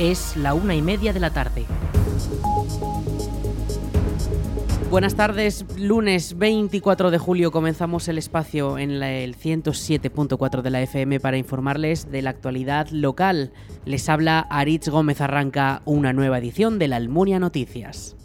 Es 0.00 0.34
la 0.34 0.54
una 0.54 0.74
y 0.74 0.80
media 0.80 1.12
de 1.12 1.20
la 1.20 1.28
tarde. 1.28 1.66
Buenas 4.90 5.14
tardes, 5.14 5.66
lunes 5.76 6.38
24 6.38 7.10
de 7.10 7.18
julio 7.18 7.52
comenzamos 7.52 8.08
el 8.08 8.16
espacio 8.16 8.78
en 8.78 8.92
el 9.02 9.36
107.4 9.36 10.62
de 10.62 10.70
la 10.70 10.80
FM 10.80 11.20
para 11.20 11.36
informarles 11.36 12.10
de 12.10 12.22
la 12.22 12.30
actualidad 12.30 12.88
local. 12.88 13.52
Les 13.84 14.08
habla 14.08 14.40
Aritz 14.40 14.88
Gómez 14.88 15.20
Arranca, 15.20 15.82
una 15.84 16.14
nueva 16.14 16.38
edición 16.38 16.78
de 16.78 16.88
la 16.88 16.96
Almunia 16.96 17.38
Noticias. 17.38 18.16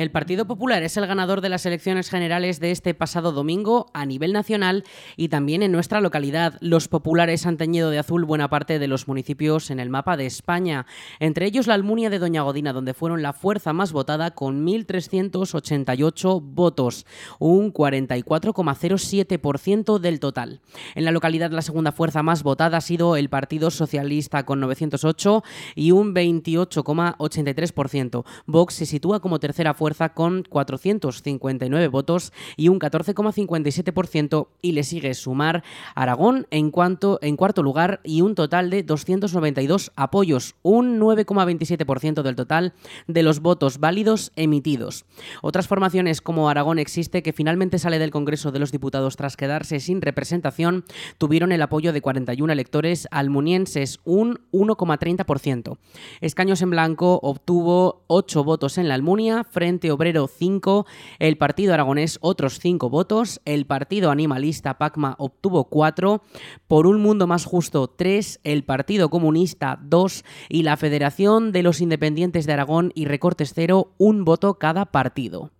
El 0.00 0.10
Partido 0.10 0.46
Popular 0.46 0.82
es 0.82 0.96
el 0.96 1.06
ganador 1.06 1.42
de 1.42 1.50
las 1.50 1.66
elecciones 1.66 2.08
generales 2.08 2.58
de 2.58 2.70
este 2.70 2.94
pasado 2.94 3.32
domingo 3.32 3.90
a 3.92 4.06
nivel 4.06 4.32
nacional 4.32 4.84
y 5.18 5.28
también 5.28 5.62
en 5.62 5.72
nuestra 5.72 6.00
localidad. 6.00 6.56
Los 6.62 6.88
populares 6.88 7.44
han 7.44 7.58
teñido 7.58 7.90
de 7.90 7.98
azul 7.98 8.24
buena 8.24 8.48
parte 8.48 8.78
de 8.78 8.88
los 8.88 9.08
municipios 9.08 9.70
en 9.70 9.78
el 9.78 9.90
mapa 9.90 10.16
de 10.16 10.24
España, 10.24 10.86
entre 11.18 11.44
ellos 11.44 11.66
la 11.66 11.74
Almunia 11.74 12.08
de 12.08 12.18
Doña 12.18 12.40
Godina, 12.40 12.72
donde 12.72 12.94
fueron 12.94 13.20
la 13.20 13.34
fuerza 13.34 13.74
más 13.74 13.92
votada 13.92 14.30
con 14.30 14.66
1.388 14.66 16.40
votos, 16.42 17.04
un 17.38 17.70
44,07% 17.70 19.98
del 19.98 20.18
total. 20.18 20.62
En 20.94 21.04
la 21.04 21.12
localidad 21.12 21.50
la 21.50 21.60
segunda 21.60 21.92
fuerza 21.92 22.22
más 22.22 22.42
votada 22.42 22.78
ha 22.78 22.80
sido 22.80 23.16
el 23.16 23.28
Partido 23.28 23.70
Socialista 23.70 24.46
con 24.46 24.60
908 24.60 25.44
y 25.74 25.90
un 25.90 26.14
28,83%. 26.14 28.24
Vox 28.46 28.72
se 28.72 28.86
sitúa 28.86 29.20
como 29.20 29.40
tercera 29.40 29.74
fuerza 29.74 29.89
con 30.14 30.44
459 30.48 31.88
votos 31.88 32.32
y 32.56 32.68
un 32.68 32.78
14,57% 32.78 34.48
y 34.62 34.72
le 34.72 34.84
sigue 34.84 35.14
sumar 35.14 35.62
Aragón 35.94 36.46
en, 36.50 36.70
cuanto, 36.70 37.18
en 37.22 37.36
cuarto 37.36 37.62
lugar 37.62 38.00
y 38.04 38.22
un 38.22 38.34
total 38.34 38.70
de 38.70 38.82
292 38.82 39.92
apoyos, 39.96 40.54
un 40.62 41.00
9,27% 41.00 42.22
del 42.22 42.36
total 42.36 42.72
de 43.06 43.22
los 43.22 43.40
votos 43.40 43.78
válidos 43.78 44.32
emitidos. 44.36 45.04
Otras 45.42 45.66
formaciones 45.66 46.20
como 46.20 46.48
Aragón 46.48 46.78
existe 46.78 47.22
que 47.22 47.32
finalmente 47.32 47.78
sale 47.78 47.98
del 47.98 48.10
Congreso 48.10 48.52
de 48.52 48.58
los 48.58 48.72
Diputados 48.72 49.16
tras 49.16 49.36
quedarse 49.36 49.80
sin 49.80 50.00
representación 50.00 50.84
tuvieron 51.18 51.52
el 51.52 51.62
apoyo 51.62 51.92
de 51.92 52.00
41 52.00 52.52
electores 52.52 53.08
almunienses, 53.10 54.00
un 54.04 54.40
1,30%. 54.52 55.78
Escaños 56.20 56.62
en 56.62 56.70
Blanco 56.70 57.18
obtuvo 57.22 58.04
8 58.06 58.44
votos 58.44 58.78
en 58.78 58.88
la 58.88 58.94
Almunia 58.94 59.44
frente 59.44 59.79
Obrero 59.88 60.26
5, 60.26 60.84
el 61.18 61.38
Partido 61.38 61.72
Aragonés 61.72 62.18
otros 62.20 62.58
5 62.58 62.90
votos, 62.90 63.40
el 63.44 63.64
Partido 63.64 64.10
Animalista 64.10 64.76
Pacma 64.78 65.14
obtuvo 65.18 65.64
4, 65.64 66.22
por 66.66 66.86
un 66.86 67.00
mundo 67.00 67.26
más 67.26 67.44
justo 67.44 67.88
3, 67.88 68.40
el 68.44 68.64
Partido 68.64 69.08
Comunista 69.08 69.78
2 69.82 70.24
y 70.48 70.64
la 70.64 70.76
Federación 70.76 71.52
de 71.52 71.62
los 71.62 71.80
Independientes 71.80 72.46
de 72.46 72.52
Aragón 72.52 72.92
y 72.94 73.04
Recortes 73.04 73.52
0 73.54 73.92
un 73.96 74.24
voto 74.24 74.58
cada 74.58 74.86
partido. 74.86 75.50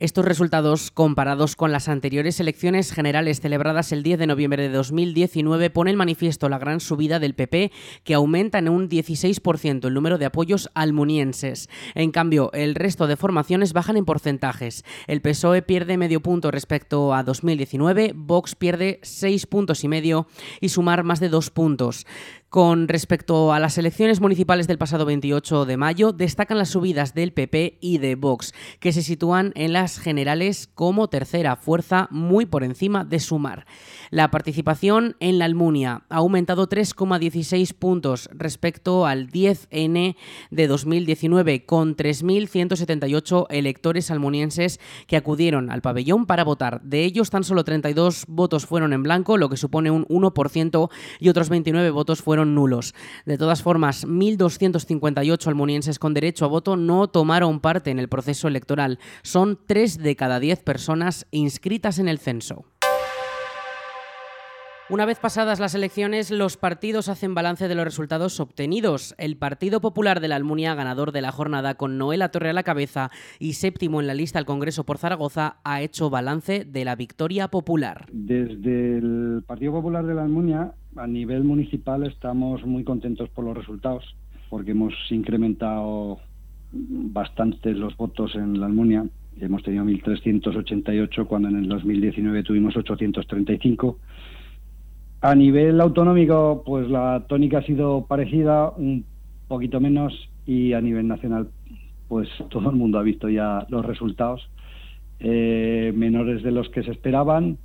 Estos 0.00 0.24
resultados, 0.24 0.92
comparados 0.92 1.56
con 1.56 1.72
las 1.72 1.88
anteriores 1.88 2.38
elecciones 2.38 2.92
generales 2.92 3.40
celebradas 3.40 3.90
el 3.90 4.04
10 4.04 4.20
de 4.20 4.26
noviembre 4.28 4.62
de 4.62 4.68
2019, 4.68 5.70
ponen 5.70 5.96
manifiesto 5.96 6.48
la 6.48 6.60
gran 6.60 6.78
subida 6.78 7.18
del 7.18 7.34
PP, 7.34 7.72
que 8.04 8.14
aumenta 8.14 8.58
en 8.58 8.68
un 8.68 8.88
16% 8.88 9.88
el 9.88 9.94
número 9.94 10.16
de 10.16 10.26
apoyos 10.26 10.70
almunienses. 10.74 11.68
En 11.96 12.12
cambio, 12.12 12.52
el 12.52 12.76
resto 12.76 13.08
de 13.08 13.16
formaciones 13.16 13.72
bajan 13.72 13.96
en 13.96 14.04
porcentajes. 14.04 14.84
El 15.08 15.20
PSOE 15.20 15.62
pierde 15.62 15.96
medio 15.96 16.20
punto 16.20 16.52
respecto 16.52 17.12
a 17.12 17.24
2019, 17.24 18.12
Vox 18.14 18.54
pierde 18.54 19.00
6 19.02 19.46
puntos 19.46 19.82
y 19.82 19.88
medio 19.88 20.28
y 20.60 20.68
Sumar 20.68 21.02
más 21.02 21.18
de 21.18 21.28
2 21.28 21.50
puntos. 21.50 22.06
Con 22.50 22.88
respecto 22.88 23.52
a 23.52 23.60
las 23.60 23.76
elecciones 23.76 24.22
municipales 24.22 24.66
del 24.66 24.78
pasado 24.78 25.04
28 25.04 25.66
de 25.66 25.76
mayo, 25.76 26.12
destacan 26.12 26.56
las 26.56 26.70
subidas 26.70 27.12
del 27.12 27.34
PP 27.34 27.76
y 27.82 27.98
de 27.98 28.14
Vox, 28.14 28.54
que 28.80 28.94
se 28.94 29.02
sitúan 29.02 29.52
en 29.54 29.74
las 29.74 29.98
generales 29.98 30.66
como 30.74 31.08
tercera 31.08 31.56
fuerza 31.56 32.08
muy 32.10 32.46
por 32.46 32.64
encima 32.64 33.04
de 33.04 33.20
Sumar. 33.20 33.66
La 34.08 34.30
participación 34.30 35.14
en 35.20 35.38
la 35.38 35.44
Almunia 35.44 36.04
ha 36.08 36.16
aumentado 36.16 36.70
3,16 36.70 37.74
puntos 37.74 38.30
respecto 38.32 39.04
al 39.04 39.28
10N 39.28 40.16
de 40.50 40.66
2019, 40.66 41.66
con 41.66 41.96
3.178 41.96 43.46
electores 43.50 44.10
almunienses 44.10 44.80
que 45.06 45.18
acudieron 45.18 45.70
al 45.70 45.82
pabellón 45.82 46.24
para 46.24 46.44
votar. 46.44 46.80
De 46.80 47.04
ellos, 47.04 47.28
tan 47.28 47.44
solo 47.44 47.64
32 47.64 48.24
votos 48.26 48.64
fueron 48.64 48.94
en 48.94 49.02
blanco, 49.02 49.36
lo 49.36 49.50
que 49.50 49.58
supone 49.58 49.90
un 49.90 50.06
1%, 50.06 50.90
y 51.20 51.28
otros 51.28 51.50
29 51.50 51.90
votos 51.90 52.22
fueron 52.22 52.37
nulos. 52.44 52.94
De 53.26 53.38
todas 53.38 53.62
formas, 53.62 54.06
1.258 54.06 55.46
almonienses 55.46 55.98
con 55.98 56.14
derecho 56.14 56.44
a 56.44 56.48
voto 56.48 56.76
no 56.76 57.08
tomaron 57.08 57.60
parte 57.60 57.90
en 57.90 57.98
el 57.98 58.08
proceso 58.08 58.48
electoral. 58.48 58.98
Son 59.22 59.58
3 59.66 59.98
de 59.98 60.16
cada 60.16 60.40
10 60.40 60.62
personas 60.62 61.26
inscritas 61.30 61.98
en 61.98 62.08
el 62.08 62.18
censo. 62.18 62.64
Una 64.90 65.04
vez 65.04 65.18
pasadas 65.18 65.60
las 65.60 65.74
elecciones, 65.74 66.30
los 66.30 66.56
partidos 66.56 67.10
hacen 67.10 67.34
balance 67.34 67.68
de 67.68 67.74
los 67.74 67.84
resultados 67.84 68.40
obtenidos. 68.40 69.14
El 69.18 69.36
Partido 69.36 69.82
Popular 69.82 70.20
de 70.20 70.28
la 70.28 70.36
Almunia, 70.36 70.74
ganador 70.74 71.12
de 71.12 71.20
la 71.20 71.30
jornada 71.30 71.74
con 71.74 71.98
Noela 71.98 72.30
Torre 72.30 72.48
a 72.48 72.54
la 72.54 72.62
cabeza 72.62 73.10
y 73.38 73.52
séptimo 73.52 74.00
en 74.00 74.06
la 74.06 74.14
lista 74.14 74.38
al 74.38 74.46
Congreso 74.46 74.84
por 74.84 74.96
Zaragoza, 74.96 75.58
ha 75.62 75.82
hecho 75.82 76.08
balance 76.08 76.64
de 76.64 76.86
la 76.86 76.96
victoria 76.96 77.48
popular. 77.48 78.06
Desde 78.10 78.96
el 78.96 79.42
Partido 79.46 79.72
Popular 79.72 80.06
de 80.06 80.14
la 80.14 80.22
Almunia, 80.22 80.72
a 80.96 81.06
nivel 81.06 81.44
municipal, 81.44 82.06
estamos 82.06 82.64
muy 82.64 82.82
contentos 82.82 83.28
por 83.28 83.44
los 83.44 83.58
resultados, 83.58 84.16
porque 84.48 84.70
hemos 84.70 84.94
incrementado 85.10 86.18
bastante 86.72 87.74
los 87.74 87.94
votos 87.94 88.34
en 88.36 88.58
la 88.58 88.64
Almunia. 88.64 89.04
Hemos 89.38 89.62
tenido 89.62 89.84
1.388 89.84 91.26
cuando 91.26 91.48
en 91.48 91.56
el 91.56 91.68
2019 91.68 92.42
tuvimos 92.42 92.74
835 92.74 93.98
a 95.20 95.34
nivel 95.34 95.80
autonómico, 95.80 96.62
pues 96.64 96.88
la 96.88 97.24
tónica 97.28 97.58
ha 97.58 97.62
sido 97.62 98.06
parecida, 98.06 98.70
un 98.70 99.04
poquito 99.48 99.80
menos, 99.80 100.12
y 100.46 100.72
a 100.72 100.80
nivel 100.80 101.08
nacional, 101.08 101.48
pues 102.08 102.28
todo 102.50 102.70
el 102.70 102.76
mundo 102.76 102.98
ha 102.98 103.02
visto 103.02 103.28
ya 103.28 103.66
los 103.68 103.84
resultados, 103.84 104.48
eh, 105.20 105.92
menores 105.94 106.42
de 106.42 106.52
los 106.52 106.68
que 106.70 106.82
se 106.82 106.92
esperaban. 106.92 107.58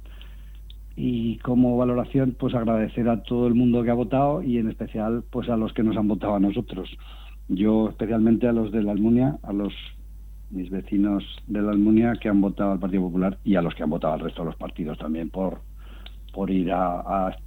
Y 0.96 1.38
como 1.40 1.75
valoración, 1.75 2.36
pues 2.38 2.53
agradecer 2.53 3.09
a 3.09 3.24
todo 3.24 3.47
el 3.47 3.56
mundo 3.56 3.81
que 3.81 3.90
ha 3.90 3.96
votado 3.96 4.44
y 4.44 4.59
en 4.59 4.70
especial, 4.70 5.24
pues 5.31 5.50
a 5.50 5.58
los 5.58 5.74
que 5.74 5.81
nos 5.81 5.97
han 5.97 6.08
votado 6.08 6.35
a 6.35 6.40
nosotros. 6.40 6.88
Yo 7.50 7.90
especialmente 7.90 8.47
a 8.47 8.52
los 8.53 8.72
de 8.72 8.84
la 8.84 8.91
Almunia, 8.91 9.38
a 9.41 9.53
los 9.53 9.74
mis 10.52 10.70
vecinos 10.70 11.24
de 11.47 11.64
la 11.64 11.72
Almunia 11.72 12.14
que 12.22 12.30
han 12.30 12.41
votado 12.41 12.74
al 12.74 12.80
Partido 12.80 13.02
Popular 13.02 13.40
y 13.44 13.56
a 13.56 13.64
los 13.64 13.74
que 13.74 13.81
han 13.81 13.90
votado 13.90 14.14
al 14.14 14.20
resto 14.20 14.44
de 14.44 14.50
los 14.50 14.56
partidos 14.56 15.00
también 15.00 15.31
por 15.31 15.62
por 16.34 16.50
ir 16.50 16.72
a, 16.74 17.38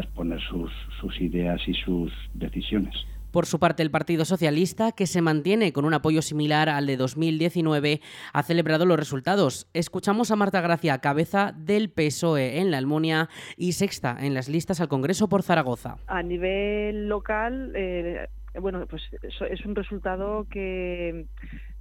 exponer 0.00 0.40
sus, 0.40 0.70
sus 1.00 1.20
ideas 1.20 1.60
y 1.66 1.74
sus 1.74 2.12
decisiones. 2.34 2.94
Por 3.32 3.46
su 3.46 3.58
parte, 3.58 3.82
el 3.82 3.90
Partido 3.90 4.26
Socialista, 4.26 4.92
que 4.92 5.06
se 5.06 5.22
mantiene 5.22 5.72
con 5.72 5.86
un 5.86 5.94
apoyo 5.94 6.20
similar 6.20 6.68
al 6.68 6.86
de 6.86 6.98
2019, 6.98 8.02
ha 8.34 8.42
celebrado 8.42 8.84
los 8.84 8.98
resultados. 8.98 9.68
Escuchamos 9.72 10.30
a 10.30 10.36
Marta 10.36 10.60
Gracia, 10.60 10.98
cabeza 10.98 11.54
del 11.56 11.88
PSOE 11.88 12.60
en 12.60 12.70
la 12.70 12.76
Almunia 12.76 13.30
y 13.56 13.72
sexta 13.72 14.18
en 14.20 14.34
las 14.34 14.50
listas 14.50 14.82
al 14.82 14.88
Congreso 14.88 15.30
por 15.30 15.42
Zaragoza. 15.42 15.96
A 16.08 16.22
nivel 16.22 17.08
local, 17.08 17.72
eh, 17.74 18.28
bueno, 18.60 18.86
pues 18.86 19.02
es 19.22 19.64
un 19.64 19.74
resultado 19.74 20.46
que 20.50 21.24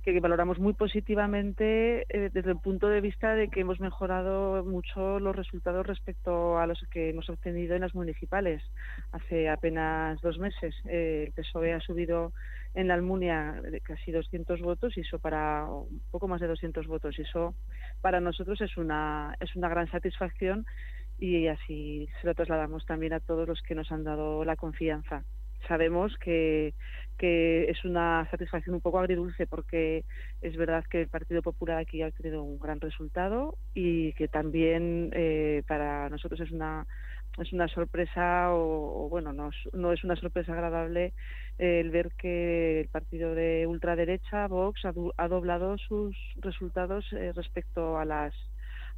que 0.04 0.20
valoramos 0.20 0.60
muy 0.60 0.74
positivamente 0.74 2.06
eh, 2.10 2.30
desde 2.34 2.52
el 2.52 2.58
punto 2.58 2.90
de 2.90 3.02
vista 3.02 3.36
de 3.36 3.50
que 3.50 3.62
hemos 3.62 3.80
mejorado 3.80 4.64
mucho 4.66 5.20
los 5.20 5.36
resultados 5.36 5.86
respecto 5.86 6.58
a 6.58 6.66
los 6.66 6.80
que 6.92 7.10
hemos 7.10 7.30
obtenido 7.30 7.76
en 7.76 7.82
las 7.82 7.94
municipales 7.94 8.64
hace 9.12 9.50
apenas 9.50 10.20
dos 10.22 10.40
meses. 10.40 10.76
Eh, 10.86 11.26
el 11.28 11.34
PSOE 11.34 11.74
ha 11.74 11.80
subido 11.80 12.34
en 12.74 12.88
la 12.88 12.96
Almunia 12.96 13.62
casi 13.84 14.12
200 14.12 14.62
votos 14.62 14.98
y 14.98 15.02
eso 15.02 15.20
para 15.20 15.66
un 15.66 16.02
poco 16.10 16.28
más 16.28 16.42
de 16.42 16.48
200 16.48 16.88
votos 16.88 17.20
y 17.20 17.22
eso 17.22 17.54
para 18.02 18.20
nosotros 18.20 18.60
es 18.62 18.78
una 18.78 19.36
es 19.40 19.56
una 19.56 19.70
gran 19.70 19.90
satisfacción 19.92 20.66
y 21.20 21.48
así 21.48 22.10
se 22.20 22.28
lo 22.28 22.34
trasladamos 22.34 22.86
también 22.86 23.14
a 23.14 23.20
todos 23.20 23.48
los 23.48 23.62
que 23.62 23.76
nos 23.76 23.92
han 23.92 24.04
dado 24.04 24.44
la 24.46 24.56
confianza 24.56 25.24
sabemos 25.68 26.18
que, 26.18 26.74
que 27.18 27.70
es 27.70 27.86
una 27.86 28.28
satisfacción 28.32 28.76
un 28.76 28.82
poco 28.82 29.00
agridulce 29.00 29.48
porque 29.48 30.06
es 30.42 30.58
verdad 30.58 30.84
que 30.90 31.02
el 31.02 31.08
Partido 31.08 31.42
Popular 31.42 31.78
aquí 31.78 32.02
ha 32.02 32.12
tenido 32.12 32.44
un 32.44 32.60
gran 32.60 32.80
resultado 32.80 33.58
y 33.74 34.14
que 34.14 34.28
también 34.28 35.12
eh, 35.14 35.64
para 35.68 36.10
nosotros 36.10 36.40
es 36.40 36.52
una 36.52 36.88
es 37.40 37.54
una 37.54 37.68
sorpresa 37.70 38.54
o, 38.54 39.08
bueno, 39.10 39.32
no, 39.32 39.52
no, 39.72 39.94
es 39.94 40.04
una 40.04 40.16
sorpresa 40.18 40.52
agradable 40.52 41.14
el 41.58 41.90
ver 41.90 42.12
que 42.18 42.82
el 42.82 42.88
partido 42.90 43.36
de 43.36 43.68
ultraderecha, 43.68 44.48
Vox, 44.48 44.82
ha, 44.86 45.28
doblado 45.28 45.78
sus 45.78 46.16
resultados 46.38 47.06
eh, 47.14 47.32
respecto 47.34 47.98
a 47.98 48.06
las 48.06 48.34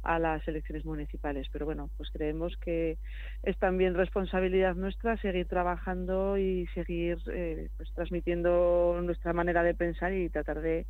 a 0.04 0.18
las 0.18 0.46
elecciones 0.46 0.84
municipales. 0.84 1.48
Pero 1.52 1.66
bueno, 1.66 1.90
pues 1.96 2.10
creemos 2.10 2.56
que 2.58 2.98
es 3.42 3.58
también 3.58 3.94
responsabilidad 3.94 4.74
nuestra 4.74 5.16
seguir 5.18 5.48
trabajando 5.48 6.38
y 6.38 6.66
seguir 6.74 7.18
eh, 7.32 7.68
pues 7.76 7.92
transmitiendo 7.94 9.00
nuestra 9.02 9.32
manera 9.32 9.62
de 9.62 9.74
pensar 9.74 10.12
y 10.12 10.28
tratar 10.28 10.60
de, 10.60 10.86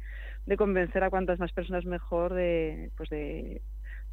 de 0.47 0.57
convencer 0.57 1.03
a 1.05 1.11
cuantas 1.11 1.39
más 1.39 1.53
personas 1.53 1.85
mejor 1.85 2.35
de, 2.35 2.91
pues 2.97 3.09
de, 3.11 3.63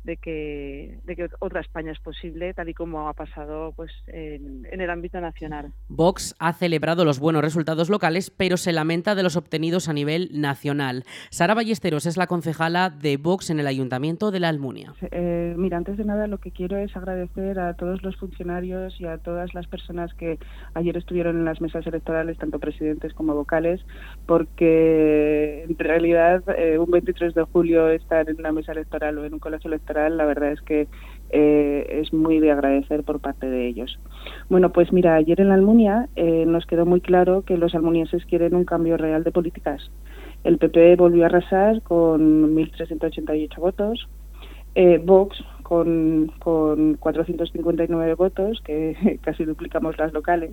de 0.03 0.18
que, 0.18 1.00
de 1.03 1.15
que 1.15 1.30
otra 1.39 1.62
España 1.62 1.92
es 1.92 2.00
posible, 2.00 2.53
tal 2.53 2.69
y 2.69 2.74
como 2.74 3.07
ha 3.07 3.13
pasado 3.13 3.74
pues, 3.75 3.92
en, 4.07 4.65
el 4.71 4.89
ámbito 4.89 5.21
nacional. 5.21 5.74
Vox 5.89 6.36
ha 6.39 6.53
celebrado 6.53 7.06
los 7.06 7.19
buenos 7.19 7.44
resultados 7.44 7.89
locales, 7.89 8.31
pero 8.31 8.57
se 8.57 8.71
lamenta 8.71 9.13
de 9.15 9.24
los 9.24 9.36
obtenidos 9.36 9.89
a 9.89 9.94
nivel 9.94 10.30
nacional. 10.33 11.03
Sara 11.30 11.53
Ballesteros 11.53 12.06
es 12.06 12.18
la 12.18 12.27
concejala 12.27 12.89
de 12.89 13.18
Vox 13.18 13.50
en 13.50 13.59
el 13.59 13.68
Ayuntamiento 13.68 14.31
de 14.31 14.39
la 14.39 14.50
Almunia. 14.50 14.94
Eh, 15.12 15.53
mira, 15.57 15.77
antes 15.77 15.98
de 15.98 16.06
nada 16.06 16.27
lo 16.27 16.39
que 16.39 16.51
quiero 16.51 16.77
es 16.77 16.95
agradecer 16.95 17.59
a 17.59 17.75
todos 17.75 18.01
los 18.01 18.15
funcionarios 18.18 19.00
y 19.00 19.06
a 19.06 19.19
todas 19.19 19.53
las 19.53 19.68
personas 19.68 20.13
que 20.15 20.39
ayer 20.74 20.98
estuvieron 20.98 21.38
en 21.38 21.45
las 21.45 21.62
mesas 21.62 21.86
electorales, 21.86 22.38
tanto 22.38 22.59
presidentes 22.59 23.13
como 23.13 23.36
vocales, 23.36 23.81
porque 24.25 25.63
en 25.63 25.77
realidad 25.77 26.44
eh, 26.57 26.77
un 26.80 26.89
23 26.89 27.36
de 27.36 27.44
julio 27.44 27.89
estar 27.89 28.27
en 28.30 28.39
una 28.39 28.51
mesa 28.51 28.71
electoral 28.71 29.18
o 29.18 29.25
en 29.25 29.33
un 29.33 29.39
colegio 29.39 29.68
electoral 29.68 29.90
la 29.93 30.25
verdad 30.25 30.51
es 30.51 30.61
que 30.61 30.88
eh, 31.33 32.01
es 32.01 32.11
muy 32.11 32.39
de 32.39 32.51
agradecer 32.51 33.03
por 33.03 33.21
parte 33.21 33.49
de 33.49 33.67
ellos. 33.67 33.97
Bueno, 34.49 34.73
pues 34.73 34.91
mira, 34.91 35.15
ayer 35.15 35.39
en 35.39 35.47
la 35.47 35.53
Almunia 35.53 36.09
eh, 36.17 36.45
nos 36.45 36.65
quedó 36.65 36.85
muy 36.85 36.99
claro 36.99 37.43
que 37.43 37.57
los 37.57 37.73
almunienses 37.73 38.25
quieren 38.25 38.53
un 38.53 38.65
cambio 38.65 38.97
real 38.97 39.23
de 39.23 39.31
políticas. 39.31 39.91
El 40.43 40.57
PP 40.57 40.97
volvió 40.97 41.23
a 41.23 41.27
arrasar 41.27 41.81
con 41.83 42.53
1.388 42.53 43.55
votos, 43.59 44.09
eh, 44.75 45.01
Vox 45.01 45.41
con, 45.63 46.33
con 46.39 46.95
459 46.95 48.15
votos, 48.15 48.61
que 48.65 49.19
casi 49.23 49.45
duplicamos 49.45 49.97
las 49.97 50.11
locales. 50.11 50.51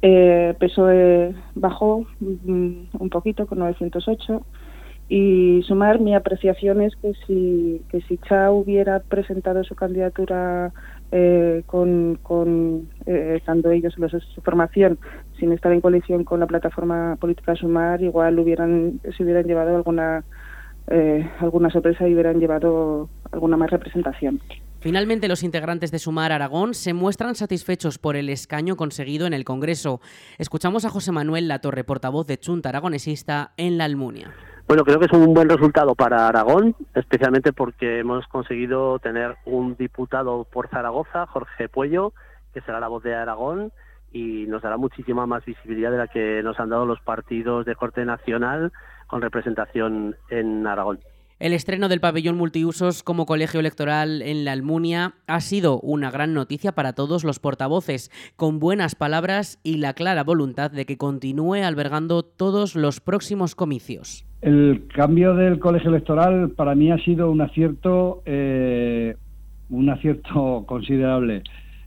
PSOE 0.00 1.34
bajó 1.54 2.06
mm, 2.20 2.72
un 2.98 3.10
poquito 3.10 3.46
con 3.46 3.58
908 3.58 4.46
y 5.12 5.64
sumar 5.66 5.98
mi 5.98 6.14
apreciación 6.14 6.80
es 6.82 6.94
que 7.02 7.12
si, 7.26 7.82
que 7.90 8.00
si 8.02 8.16
Cha 8.18 8.52
hubiera 8.52 9.00
presentado 9.00 9.64
su 9.64 9.74
candidatura 9.74 10.72
eh, 11.10 11.64
con, 11.66 12.16
con 12.22 12.88
eh, 13.06 13.34
estando 13.38 13.72
ellos 13.72 13.92
en 13.98 14.08
su 14.08 14.40
formación 14.40 15.00
sin 15.40 15.50
estar 15.50 15.72
en 15.72 15.80
coalición 15.80 16.22
con 16.22 16.38
la 16.38 16.46
plataforma 16.46 17.16
política 17.16 17.56
Sumar, 17.56 18.00
igual 18.00 18.38
hubieran, 18.38 19.00
se 19.16 19.24
hubieran 19.24 19.46
llevado 19.46 19.74
alguna, 19.74 20.22
eh, 20.86 21.28
alguna 21.40 21.70
sorpresa 21.70 22.06
y 22.06 22.14
hubieran 22.14 22.38
llevado 22.38 23.08
alguna 23.32 23.56
más 23.56 23.70
representación. 23.70 24.40
Finalmente, 24.78 25.26
los 25.26 25.42
integrantes 25.42 25.90
de 25.90 25.98
Sumar 25.98 26.30
Aragón 26.30 26.72
se 26.72 26.94
muestran 26.94 27.34
satisfechos 27.34 27.98
por 27.98 28.14
el 28.14 28.28
escaño 28.28 28.76
conseguido 28.76 29.26
en 29.26 29.34
el 29.34 29.44
Congreso. 29.44 30.00
Escuchamos 30.38 30.84
a 30.84 30.90
José 30.90 31.10
Manuel 31.10 31.48
Latorre, 31.48 31.82
portavoz 31.82 32.28
de 32.28 32.38
Chunta 32.38 32.68
Aragonesista 32.68 33.54
en 33.56 33.76
La 33.76 33.86
Almunia. 33.86 34.32
Bueno, 34.70 34.84
creo 34.84 35.00
que 35.00 35.06
es 35.06 35.12
un 35.12 35.34
buen 35.34 35.48
resultado 35.48 35.96
para 35.96 36.28
Aragón, 36.28 36.76
especialmente 36.94 37.52
porque 37.52 37.98
hemos 37.98 38.24
conseguido 38.28 39.00
tener 39.00 39.34
un 39.44 39.74
diputado 39.74 40.44
por 40.44 40.68
Zaragoza, 40.68 41.26
Jorge 41.26 41.68
Puello, 41.68 42.12
que 42.54 42.60
será 42.60 42.78
la 42.78 42.86
voz 42.86 43.02
de 43.02 43.12
Aragón 43.12 43.72
y 44.12 44.46
nos 44.46 44.62
dará 44.62 44.76
muchísima 44.76 45.26
más 45.26 45.44
visibilidad 45.44 45.90
de 45.90 45.96
la 45.96 46.06
que 46.06 46.40
nos 46.44 46.60
han 46.60 46.68
dado 46.68 46.86
los 46.86 47.00
partidos 47.00 47.66
de 47.66 47.74
corte 47.74 48.04
nacional 48.04 48.70
con 49.08 49.22
representación 49.22 50.14
en 50.30 50.64
Aragón. 50.68 51.00
El 51.40 51.52
estreno 51.52 51.88
del 51.88 51.98
pabellón 51.98 52.36
multiusos 52.36 53.02
como 53.02 53.26
colegio 53.26 53.58
electoral 53.58 54.22
en 54.22 54.44
la 54.44 54.52
Almunia 54.52 55.14
ha 55.26 55.40
sido 55.40 55.80
una 55.80 56.12
gran 56.12 56.32
noticia 56.32 56.70
para 56.70 56.92
todos 56.92 57.24
los 57.24 57.40
portavoces, 57.40 58.12
con 58.36 58.60
buenas 58.60 58.94
palabras 58.94 59.58
y 59.64 59.78
la 59.78 59.94
clara 59.94 60.22
voluntad 60.22 60.70
de 60.70 60.86
que 60.86 60.96
continúe 60.96 61.64
albergando 61.64 62.22
todos 62.22 62.76
los 62.76 63.00
próximos 63.00 63.56
comicios. 63.56 64.29
El 64.40 64.86
cambio 64.94 65.34
del 65.34 65.58
colegio 65.58 65.90
electoral 65.90 66.50
para 66.50 66.74
mí 66.74 66.90
ha 66.90 66.98
sido 66.98 67.30
un 67.30 67.40
acierto, 67.40 68.22
eh, 68.24 69.16
un 69.68 69.90
acierto 69.90 70.64
considerable. 70.68 71.42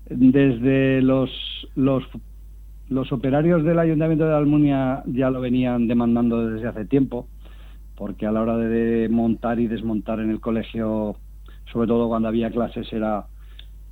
Desde 0.10 1.02
los, 1.02 1.32
los, 1.76 2.04
los 2.90 3.12
operarios 3.12 3.64
del 3.64 3.80
Ayuntamiento 3.80 4.26
de 4.26 4.36
Almunia 4.36 5.04
ya 5.08 5.30
lo 5.30 5.42
venían 5.42 5.88
demandando 5.88 6.48
desde 6.48 6.68
hace 6.68 6.86
tiempo 6.86 7.28
porque 7.96 8.26
a 8.26 8.32
la 8.32 8.42
hora 8.42 8.58
de 8.58 9.08
montar 9.10 9.60
y 9.60 9.68
desmontar 9.68 10.20
en 10.20 10.30
el 10.30 10.40
colegio, 10.40 11.16
sobre 11.72 11.88
todo 11.88 12.08
cuando 12.08 12.28
había 12.28 12.52
clases, 12.52 12.92
era 12.92 13.28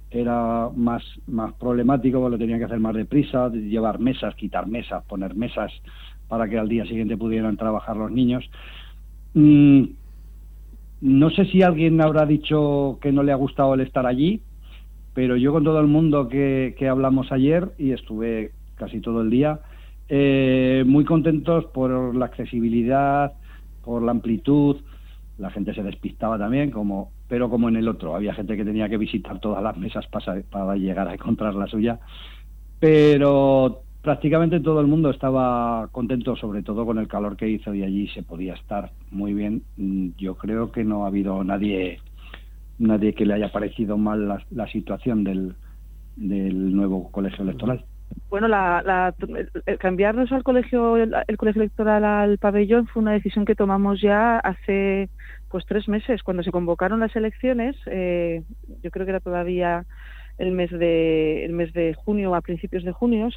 era 0.09 0.67
más, 0.75 1.01
más 1.25 1.53
problemático, 1.53 2.27
lo 2.27 2.37
tenían 2.37 2.59
que 2.59 2.65
hacer 2.65 2.81
más 2.81 2.93
deprisa, 2.93 3.47
llevar 3.47 3.99
mesas, 3.99 4.35
quitar 4.35 4.67
mesas, 4.67 5.05
poner 5.05 5.35
mesas 5.35 5.71
para 6.31 6.47
que 6.47 6.57
al 6.57 6.69
día 6.69 6.85
siguiente 6.85 7.17
pudieran 7.17 7.57
trabajar 7.57 7.97
los 7.97 8.09
niños. 8.09 8.49
Mm, 9.33 9.83
no 11.01 11.29
sé 11.29 11.43
si 11.47 11.61
alguien 11.61 11.99
habrá 11.99 12.25
dicho 12.25 12.99
que 13.01 13.11
no 13.11 13.21
le 13.21 13.33
ha 13.33 13.35
gustado 13.35 13.73
el 13.73 13.81
estar 13.81 14.05
allí, 14.05 14.41
pero 15.13 15.35
yo 15.35 15.51
con 15.51 15.65
todo 15.65 15.81
el 15.81 15.87
mundo 15.87 16.29
que, 16.29 16.73
que 16.79 16.87
hablamos 16.87 17.33
ayer, 17.33 17.73
y 17.77 17.91
estuve 17.91 18.51
casi 18.75 19.01
todo 19.01 19.21
el 19.21 19.29
día, 19.29 19.59
eh, 20.07 20.85
muy 20.87 21.03
contentos 21.03 21.65
por 21.65 22.15
la 22.15 22.27
accesibilidad, 22.27 23.33
por 23.83 24.01
la 24.01 24.11
amplitud, 24.11 24.77
la 25.37 25.49
gente 25.49 25.73
se 25.73 25.83
despistaba 25.83 26.37
también, 26.37 26.71
como, 26.71 27.11
pero 27.27 27.49
como 27.49 27.67
en 27.67 27.75
el 27.75 27.89
otro, 27.89 28.15
había 28.15 28.33
gente 28.33 28.55
que 28.55 28.63
tenía 28.63 28.87
que 28.87 28.97
visitar 28.97 29.41
todas 29.41 29.61
las 29.61 29.75
mesas 29.75 30.07
para, 30.07 30.41
para 30.49 30.77
llegar 30.77 31.09
a 31.09 31.13
encontrar 31.13 31.55
la 31.55 31.67
suya, 31.67 31.99
pero 32.79 33.83
prácticamente 34.01 34.59
todo 34.59 34.81
el 34.81 34.87
mundo 34.87 35.09
estaba 35.09 35.87
contento, 35.91 36.35
sobre 36.35 36.63
todo 36.63 36.85
con 36.85 36.97
el 36.97 37.07
calor 37.07 37.37
que 37.37 37.49
hizo 37.49 37.73
y 37.73 37.83
allí 37.83 38.07
se 38.09 38.23
podía 38.23 38.53
estar 38.53 38.91
muy 39.11 39.33
bien. 39.33 39.63
Mm, 39.77 40.09
yo 40.17 40.35
creo 40.35 40.71
que 40.71 40.83
no 40.83 41.05
ha 41.05 41.07
habido 41.07 41.43
nadie 41.43 41.99
nadie 42.79 43.13
que 43.13 43.25
le 43.25 43.35
haya 43.35 43.51
parecido 43.51 43.97
mal 43.97 44.27
la, 44.27 44.43
la 44.49 44.67
situación 44.67 45.23
del, 45.23 45.53
del 46.15 46.75
nuevo 46.75 47.11
colegio 47.11 47.43
electoral. 47.43 47.85
Bueno, 48.29 48.47
la, 48.47 49.13
el 49.65 49.77
cambiarnos 49.77 50.31
al 50.31 50.43
colegio, 50.43 50.97
el, 50.97 51.37
colegio 51.37 51.61
electoral 51.61 52.03
al 52.03 52.37
pabellón 52.37 52.87
fue 52.87 53.01
una 53.01 53.13
decisión 53.13 53.45
que 53.45 53.55
tomamos 53.55 54.01
ya 54.01 54.37
hace 54.39 55.09
pues 55.49 55.65
tres 55.65 55.87
meses, 55.87 56.23
cuando 56.23 56.43
se 56.43 56.51
convocaron 56.51 56.99
las 57.01 57.15
elecciones. 57.15 57.75
Eh, 57.85 58.43
yo 58.81 58.91
creo 58.91 59.05
que 59.05 59.11
era 59.11 59.19
todavía 59.19 59.85
el 60.41 60.51
mes 60.51 60.71
de 60.71 61.45
el 61.45 61.53
mes 61.53 61.71
de 61.73 61.93
junio 61.93 62.33
a 62.33 62.41
principios 62.41 62.83
de 62.83 62.91
junio 62.91 63.29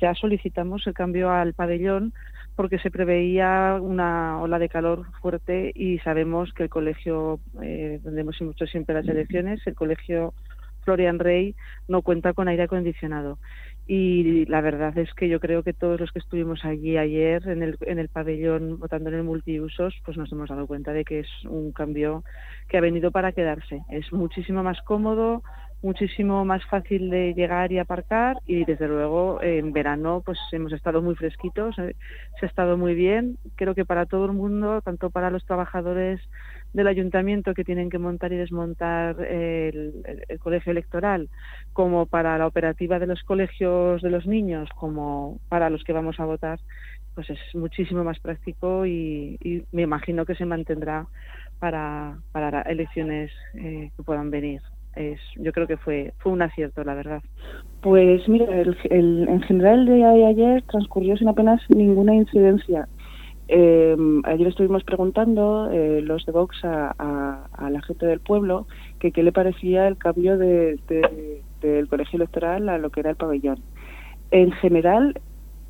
ya 0.00 0.14
solicitamos 0.14 0.86
el 0.88 0.94
cambio 0.94 1.30
al 1.30 1.54
pabellón 1.54 2.12
porque 2.56 2.80
se 2.80 2.90
preveía 2.90 3.78
una 3.80 4.40
ola 4.42 4.58
de 4.58 4.68
calor 4.68 5.06
fuerte 5.22 5.70
y 5.74 5.98
sabemos 6.00 6.52
que 6.52 6.64
el 6.64 6.68
colegio 6.68 7.38
eh, 7.62 8.00
donde 8.02 8.22
hemos 8.22 8.40
hecho 8.40 8.66
siempre 8.66 8.96
las 8.96 9.06
elecciones 9.06 9.64
el 9.66 9.76
colegio 9.76 10.34
Florian 10.82 11.20
Rey 11.20 11.54
no 11.86 12.02
cuenta 12.02 12.32
con 12.32 12.48
aire 12.48 12.64
acondicionado 12.64 13.38
y 13.86 14.44
la 14.46 14.60
verdad 14.60 14.96
es 14.98 15.14
que 15.14 15.30
yo 15.30 15.40
creo 15.40 15.62
que 15.62 15.72
todos 15.72 15.98
los 15.98 16.12
que 16.12 16.18
estuvimos 16.18 16.62
allí 16.64 16.98
ayer 16.98 17.48
en 17.48 17.62
el, 17.62 17.78
en 17.80 17.98
el 17.98 18.10
pabellón 18.10 18.78
votando 18.78 19.08
en 19.08 19.16
el 19.16 19.24
multiusos, 19.24 19.94
pues 20.04 20.18
nos 20.18 20.30
hemos 20.30 20.50
dado 20.50 20.66
cuenta 20.66 20.92
de 20.92 21.06
que 21.06 21.20
es 21.20 21.28
un 21.48 21.72
cambio 21.72 22.22
que 22.68 22.76
ha 22.76 22.82
venido 22.82 23.10
para 23.10 23.32
quedarse. 23.32 23.80
Es 23.90 24.12
muchísimo 24.12 24.62
más 24.62 24.82
cómodo, 24.82 25.42
muchísimo 25.82 26.44
más 26.44 26.64
fácil 26.66 27.08
de 27.08 27.34
llegar 27.34 27.70
y 27.70 27.78
aparcar 27.78 28.38
y 28.46 28.64
desde 28.64 28.88
luego 28.88 29.40
en 29.42 29.72
verano 29.72 30.22
pues 30.24 30.38
hemos 30.50 30.72
estado 30.72 31.02
muy 31.02 31.14
fresquitos, 31.14 31.78
eh, 31.78 31.94
se 32.38 32.46
ha 32.46 32.48
estado 32.48 32.76
muy 32.76 32.94
bien. 32.94 33.38
Creo 33.54 33.74
que 33.74 33.84
para 33.84 34.06
todo 34.06 34.26
el 34.26 34.32
mundo, 34.32 34.82
tanto 34.82 35.10
para 35.10 35.30
los 35.30 35.44
trabajadores 35.44 36.20
del 36.72 36.88
ayuntamiento 36.88 37.54
que 37.54 37.64
tienen 37.64 37.90
que 37.90 37.98
montar 37.98 38.32
y 38.32 38.36
desmontar 38.36 39.20
el, 39.22 40.04
colegio 40.40 40.72
electoral, 40.72 41.28
como 41.72 42.06
para 42.06 42.36
la 42.38 42.46
operativa 42.46 42.98
de 42.98 43.06
los 43.06 43.22
colegios 43.22 44.02
de 44.02 44.10
los 44.10 44.26
niños, 44.26 44.68
como 44.76 45.40
para 45.48 45.70
los 45.70 45.84
que 45.84 45.92
vamos 45.92 46.18
a 46.20 46.24
votar, 46.24 46.58
pues 47.14 47.30
es 47.30 47.38
muchísimo 47.54 48.04
más 48.04 48.18
práctico 48.20 48.84
y, 48.86 49.64
me 49.72 49.82
imagino 49.82 50.26
que 50.26 50.34
se 50.34 50.44
mantendrá 50.44 51.06
para, 51.58 52.18
para 52.32 52.62
elecciones 52.62 53.32
eh, 53.54 53.90
que 53.96 54.02
puedan 54.02 54.30
venir. 54.30 54.60
Es, 54.98 55.20
yo 55.36 55.52
creo 55.52 55.68
que 55.68 55.76
fue, 55.76 56.12
fue 56.18 56.32
un 56.32 56.42
acierto, 56.42 56.82
la 56.82 56.94
verdad. 56.94 57.22
Pues 57.82 58.28
mira, 58.28 58.46
el, 58.60 58.76
en 59.28 59.40
general 59.42 59.88
el 59.88 59.94
día 59.94 60.10
de 60.10 60.26
ayer 60.26 60.62
transcurrió 60.62 61.16
sin 61.16 61.28
apenas 61.28 61.62
ninguna 61.68 62.16
incidencia. 62.16 62.88
Eh, 63.46 63.96
ayer 64.24 64.48
estuvimos 64.48 64.82
preguntando 64.82 65.70
eh, 65.70 66.00
los 66.02 66.26
de 66.26 66.32
Vox 66.32 66.64
a, 66.64 67.46
la 67.70 67.82
gente 67.82 68.06
del 68.06 68.18
pueblo 68.18 68.66
que 68.98 69.12
qué 69.12 69.22
le 69.22 69.30
parecía 69.30 69.86
el 69.86 69.96
cambio 69.96 70.36
de, 70.36 70.80
del 71.60 71.88
colegio 71.88 72.16
electoral 72.16 72.68
a 72.68 72.78
lo 72.78 72.90
que 72.90 72.98
era 72.98 73.10
el 73.10 73.16
pabellón. 73.16 73.62
En 74.32 74.50
general, 74.50 75.20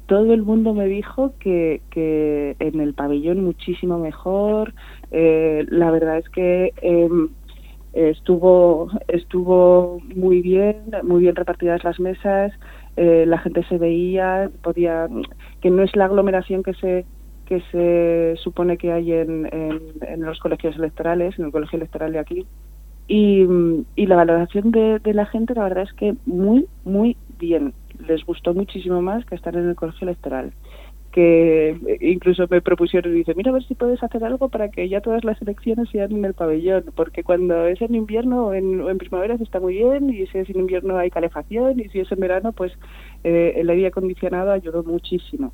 todo 0.07 0.33
el 0.33 0.43
mundo 0.43 0.73
me 0.73 0.87
dijo 0.87 1.35
que, 1.39 1.83
que 1.91 2.57
en 2.61 2.81
el 2.81 2.95
pabellón 2.95 3.45
muchísimo 3.45 3.99
mejor. 3.99 4.73
Eh, 5.11 5.67
la 5.69 5.91
verdad 5.91 6.17
es 6.17 6.29
que 6.31 6.73
estuvo 7.93 8.91
estuvo 9.09 10.01
muy 10.15 10.43
bien, 10.43 10.83
muy 11.03 11.23
bien 11.23 11.37
repartidas 11.37 11.85
las 11.85 11.99
mesas. 12.01 12.53
Eh, 12.97 13.25
la 13.27 13.39
gente 13.39 13.65
se 13.65 13.79
veía, 13.79 14.51
podía 14.63 15.09
que 15.61 15.71
no 15.71 15.83
es 15.83 15.95
la 15.97 16.07
aglomeración 16.07 16.63
que 16.63 16.75
se 16.75 17.07
que 17.47 17.63
se 17.73 18.37
supone 18.43 18.77
que 18.77 18.93
hay 18.93 19.11
en, 19.13 19.49
en, 19.51 20.21
los 20.21 20.39
colegios 20.39 20.77
electorales, 20.77 21.39
en 21.39 21.47
el 21.47 21.51
colegio 21.51 21.79
electoral 21.79 22.13
de 22.13 22.19
aquí. 22.19 22.47
Y, 23.07 23.47
y 23.97 24.07
la 24.07 24.17
valoración 24.17 24.71
de, 24.71 24.99
de, 24.99 25.15
la 25.15 25.25
gente, 25.25 25.55
la 25.55 25.63
verdad 25.63 25.85
es 25.85 25.93
que 25.95 26.15
muy, 26.27 26.67
muy 26.85 27.17
bien. 27.39 27.73
Les 28.07 28.23
gustó 28.27 28.53
muchísimo 28.53 29.01
más 29.01 29.25
que 29.25 29.35
estar 29.35 29.57
en 29.57 29.67
el 29.67 29.77
colegio 29.77 30.05
electoral. 30.05 30.53
Que 31.19 31.99
incluso 32.01 32.47
me 32.49 32.61
propusieron 32.61 33.13
y 33.13 33.19
dice, 33.19 33.35
mira 33.35 33.51
a 33.51 33.55
ver 33.55 33.65
si 33.65 33.75
puedes 33.75 34.01
hacer 34.03 34.23
algo 34.23 34.49
para 34.51 34.69
que 34.69 34.89
ya 34.89 35.01
todas 35.01 35.25
las 35.25 35.41
elecciones 35.43 35.89
sean 35.91 36.13
en 36.13 36.25
el 36.25 36.35
pabellón, 36.35 36.85
porque 36.95 37.25
cuando 37.25 37.67
es 37.67 37.81
en 37.81 37.97
invierno 37.97 38.47
o 38.47 38.55
en, 38.55 38.87
en 38.87 38.99
primavera 38.99 39.37
se 39.37 39.43
está 39.43 39.59
muy 39.59 39.75
bien, 39.75 40.11
y 40.11 40.27
si 40.27 40.39
es 40.39 40.49
en 40.49 40.61
invierno 40.61 40.97
hay 40.97 41.11
calefacción, 41.11 41.81
y 41.81 41.89
si 41.89 42.01
es 42.01 42.13
en 42.13 42.21
verano, 42.21 42.53
pues 42.53 42.73
eh, 43.25 43.55
el 43.57 43.69
aire 43.71 43.89
acondicionado 43.89 44.53
ayudó 44.53 44.85
muchísimo 44.85 45.53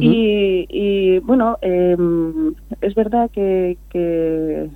y, 0.00 1.18
bueno, 1.20 1.58
em, 1.60 2.54
es 2.80 2.94
verdad 2.94 3.30
que, 3.30 3.76
que, 3.90 4.70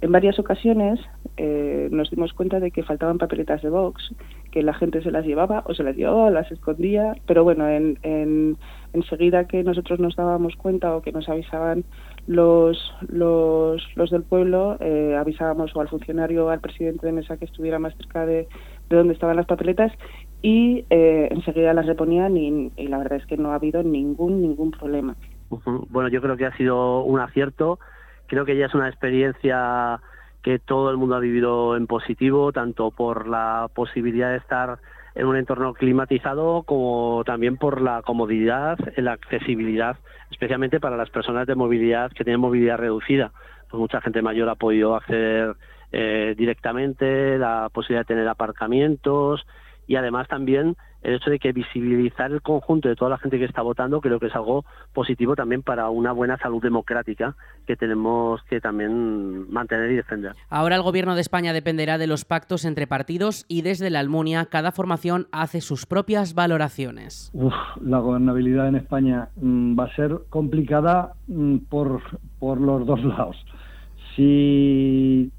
en 0.00 0.12
varias 0.12 0.38
ocasiones 0.38 1.00
eh, 1.36 1.88
nos 1.90 2.10
dimos 2.10 2.32
cuenta 2.32 2.60
de 2.60 2.70
que 2.70 2.82
faltaban 2.82 3.18
papeletas 3.18 3.62
de 3.62 3.70
Vox, 3.70 4.14
que 4.54 4.62
la 4.62 4.72
gente 4.72 5.02
se 5.02 5.10
las 5.10 5.26
llevaba 5.26 5.64
o 5.66 5.74
se 5.74 5.82
las 5.82 5.96
llevaba 5.96 6.26
o 6.26 6.30
las 6.30 6.48
escondía, 6.52 7.16
pero 7.26 7.42
bueno, 7.42 7.68
en, 7.68 7.98
en, 8.04 8.56
enseguida 8.92 9.48
que 9.48 9.64
nosotros 9.64 9.98
nos 9.98 10.14
dábamos 10.14 10.54
cuenta 10.54 10.94
o 10.94 11.02
que 11.02 11.10
nos 11.10 11.28
avisaban 11.28 11.82
los, 12.28 12.94
los, 13.08 13.82
los 13.96 14.10
del 14.12 14.22
pueblo, 14.22 14.76
eh, 14.78 15.16
avisábamos 15.18 15.74
o 15.74 15.80
al 15.80 15.88
funcionario 15.88 16.46
o 16.46 16.50
al 16.50 16.60
presidente 16.60 17.04
de 17.04 17.10
mesa 17.10 17.36
que 17.36 17.46
estuviera 17.46 17.80
más 17.80 17.96
cerca 17.96 18.26
de, 18.26 18.46
de 18.88 18.96
donde 18.96 19.14
estaban 19.14 19.34
las 19.34 19.46
papeletas 19.46 19.90
y 20.40 20.84
eh, 20.88 21.26
enseguida 21.32 21.74
las 21.74 21.86
reponían 21.86 22.36
y, 22.36 22.70
la 22.76 22.98
verdad 22.98 23.18
es 23.18 23.26
que 23.26 23.36
no 23.36 23.50
ha 23.50 23.56
habido 23.56 23.82
ningún 23.82 24.40
ningún 24.40 24.70
problema. 24.70 25.16
Bueno, 25.90 26.08
yo 26.08 26.22
creo 26.22 26.36
que 26.36 26.46
ha 26.46 26.56
sido 26.56 27.02
un 27.02 27.18
acierto. 27.18 27.80
Creo 28.28 28.44
que 28.44 28.56
ya 28.56 28.66
es 28.66 28.74
una 28.74 28.88
experiencia 28.88 30.00
que 30.44 30.58
todo 30.58 30.90
el 30.90 30.98
mundo 30.98 31.16
ha 31.16 31.20
vivido 31.20 31.74
en 31.74 31.86
positivo, 31.86 32.52
tanto 32.52 32.90
por 32.90 33.26
la 33.26 33.68
posibilidad 33.74 34.30
de 34.30 34.36
estar 34.36 34.78
en 35.14 35.26
un 35.26 35.36
entorno 35.36 35.72
climatizado 35.72 36.64
como 36.64 37.22
también 37.24 37.56
por 37.56 37.80
la 37.80 38.02
comodidad, 38.02 38.76
la 38.96 39.12
accesibilidad, 39.12 39.96
especialmente 40.30 40.80
para 40.80 40.98
las 40.98 41.08
personas 41.08 41.46
de 41.46 41.54
movilidad 41.54 42.12
que 42.12 42.24
tienen 42.24 42.40
movilidad 42.40 42.76
reducida. 42.76 43.32
Pues 43.70 43.80
mucha 43.80 44.02
gente 44.02 44.20
mayor 44.20 44.50
ha 44.50 44.54
podido 44.54 44.94
acceder 44.94 45.56
eh, 45.92 46.34
directamente, 46.36 47.38
la 47.38 47.70
posibilidad 47.72 48.02
de 48.02 48.14
tener 48.14 48.28
aparcamientos, 48.28 49.46
y 49.86 49.96
además 49.96 50.28
también 50.28 50.76
el 51.04 51.14
hecho 51.14 51.30
de 51.30 51.38
que 51.38 51.52
visibilizar 51.52 52.32
el 52.32 52.42
conjunto 52.42 52.88
de 52.88 52.96
toda 52.96 53.10
la 53.10 53.18
gente 53.18 53.38
que 53.38 53.44
está 53.44 53.62
votando 53.62 54.00
creo 54.00 54.18
que 54.18 54.26
es 54.26 54.34
algo 54.34 54.64
positivo 54.92 55.36
también 55.36 55.62
para 55.62 55.90
una 55.90 56.12
buena 56.12 56.38
salud 56.38 56.62
democrática 56.62 57.36
que 57.66 57.76
tenemos 57.76 58.42
que 58.44 58.60
también 58.60 59.50
mantener 59.52 59.92
y 59.92 59.96
defender. 59.96 60.34
Ahora 60.48 60.76
el 60.76 60.82
gobierno 60.82 61.14
de 61.14 61.20
España 61.20 61.52
dependerá 61.52 61.98
de 61.98 62.06
los 62.06 62.24
pactos 62.24 62.64
entre 62.64 62.86
partidos 62.86 63.44
y 63.48 63.62
desde 63.62 63.90
la 63.90 64.00
Almunia 64.00 64.46
cada 64.46 64.72
formación 64.72 65.28
hace 65.30 65.60
sus 65.60 65.86
propias 65.86 66.34
valoraciones. 66.34 67.30
la 67.80 67.98
gobernabilidad 67.98 68.68
en 68.68 68.76
España 68.76 69.28
mm, 69.36 69.78
va 69.78 69.84
a 69.84 69.94
ser 69.94 70.20
complicada 70.30 71.12
mm, 71.28 71.58
por, 71.68 72.00
por 72.38 72.60
los 72.60 72.86
dos 72.86 73.04
lados. 73.04 73.36
Si 74.16 75.30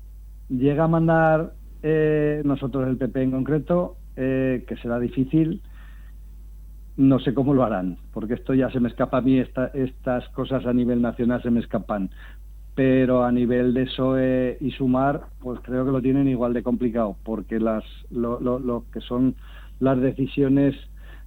llega 0.49 0.83
a 0.83 0.87
mandar 0.87 1.53
eh, 1.81 2.41
nosotros 2.45 2.87
el 2.87 2.97
PP 2.97 3.23
en 3.23 3.31
concreto, 3.31 3.97
eh, 4.15 4.63
que 4.67 4.77
será 4.77 4.99
difícil. 4.99 5.61
No 6.97 7.19
sé 7.19 7.33
cómo 7.33 7.53
lo 7.53 7.63
harán, 7.63 7.97
porque 8.13 8.35
esto 8.35 8.53
ya 8.53 8.69
se 8.69 8.79
me 8.79 8.87
escapa 8.87 9.17
a 9.17 9.21
mí, 9.21 9.37
estas 9.37 10.29
cosas 10.29 10.65
a 10.65 10.73
nivel 10.73 11.01
nacional 11.01 11.41
se 11.43 11.51
me 11.51 11.59
escapan. 11.59 12.09
Pero 12.73 13.23
a 13.23 13.31
nivel 13.31 13.73
de 13.73 13.87
SOE 13.87 14.57
y 14.61 14.71
Sumar, 14.71 15.27
pues 15.39 15.59
creo 15.61 15.85
que 15.85 15.91
lo 15.91 16.01
tienen 16.01 16.27
igual 16.27 16.53
de 16.53 16.63
complicado, 16.63 17.17
porque 17.23 17.59
las, 17.59 17.83
lo, 18.11 18.39
lo, 18.39 18.85
que 18.91 19.01
son 19.01 19.35
las 19.79 19.99
decisiones 19.99 20.75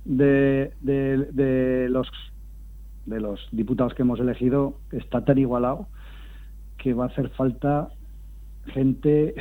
de, 0.05 0.73
de, 0.81 1.89
los, 1.91 2.09
de 3.07 3.21
los 3.21 3.47
diputados 3.53 3.95
que 3.95 4.03
hemos 4.03 4.21
elegido 4.21 4.75
está 4.93 5.25
tan 5.25 5.39
igualado 5.39 5.87
que 6.79 6.95
va 6.95 7.05
a 7.05 7.09
hacer 7.09 7.29
falta 7.31 7.89
gente 8.67 9.35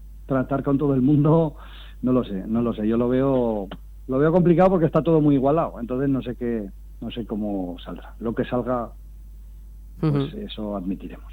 tratar 0.26 0.62
con 0.62 0.78
todo 0.78 0.94
el 0.94 1.02
mundo 1.02 1.56
no 2.04 2.12
lo 2.12 2.22
sé, 2.22 2.34
no 2.46 2.60
lo 2.60 2.74
sé. 2.74 2.86
Yo 2.86 2.98
lo 2.98 3.08
veo, 3.08 3.66
lo 4.08 4.18
veo 4.18 4.30
complicado 4.30 4.68
porque 4.68 4.84
está 4.84 5.02
todo 5.02 5.22
muy 5.22 5.36
igualado. 5.36 5.80
Entonces 5.80 6.10
no 6.10 6.20
sé 6.20 6.36
qué, 6.36 6.68
no 7.00 7.10
sé 7.10 7.24
cómo 7.24 7.78
saldrá. 7.82 8.12
Lo 8.20 8.34
que 8.34 8.44
salga, 8.44 8.90
pues 10.00 10.34
eso 10.34 10.76
admitiremos. 10.76 11.32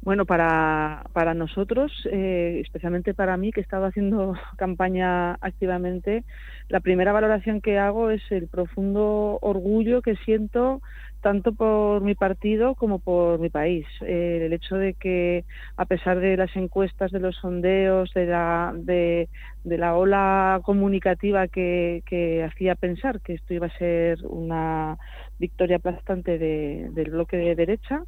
Bueno, 0.00 0.24
para, 0.24 1.06
para 1.12 1.34
nosotros, 1.34 1.92
eh, 2.10 2.60
especialmente 2.64 3.14
para 3.14 3.36
mí, 3.36 3.50
que 3.50 3.60
he 3.60 3.62
estado 3.64 3.86
haciendo 3.86 4.34
campaña 4.56 5.34
activamente, 5.40 6.24
la 6.68 6.78
primera 6.78 7.12
valoración 7.12 7.60
que 7.60 7.78
hago 7.78 8.10
es 8.10 8.22
el 8.30 8.46
profundo 8.46 9.38
orgullo 9.42 10.02
que 10.02 10.14
siento 10.24 10.82
tanto 11.22 11.52
por 11.52 12.02
mi 12.02 12.14
partido 12.14 12.74
como 12.74 12.98
por 12.98 13.38
mi 13.38 13.48
país. 13.48 13.86
Eh, 14.02 14.42
el 14.44 14.52
hecho 14.52 14.76
de 14.76 14.94
que, 14.94 15.44
a 15.76 15.86
pesar 15.86 16.20
de 16.20 16.36
las 16.36 16.54
encuestas, 16.56 17.12
de 17.12 17.20
los 17.20 17.36
sondeos, 17.36 18.12
de 18.12 18.26
la, 18.26 18.72
de, 18.74 19.28
la 19.64 19.96
ola 19.96 20.60
comunicativa 20.64 21.48
que, 21.48 22.02
que, 22.06 22.42
hacía 22.42 22.74
pensar 22.74 23.20
que 23.22 23.34
esto 23.34 23.54
iba 23.54 23.68
a 23.68 23.78
ser 23.78 24.18
una 24.26 24.98
victoria 25.38 25.76
aplastante 25.76 26.38
del 26.38 27.10
bloque 27.10 27.36
de 27.36 27.54
derecha, 27.54 28.02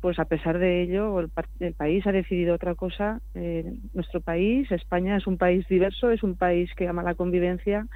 pues 0.00 0.18
a 0.18 0.24
pesar 0.24 0.58
de 0.58 0.82
ello 0.82 1.20
el, 1.20 1.74
país 1.74 2.06
ha 2.06 2.12
decidido 2.12 2.54
otra 2.54 2.74
cosa. 2.74 3.20
Eh, 3.34 3.64
nuestro 3.94 4.20
país, 4.20 4.70
España, 4.72 5.16
es 5.16 5.26
un 5.26 5.38
país 5.38 5.66
diverso, 5.68 6.10
es 6.10 6.22
un 6.22 6.36
país 6.36 6.68
que 6.76 6.88
ama 6.88 7.02
la 7.04 7.14
convivencia 7.14 7.86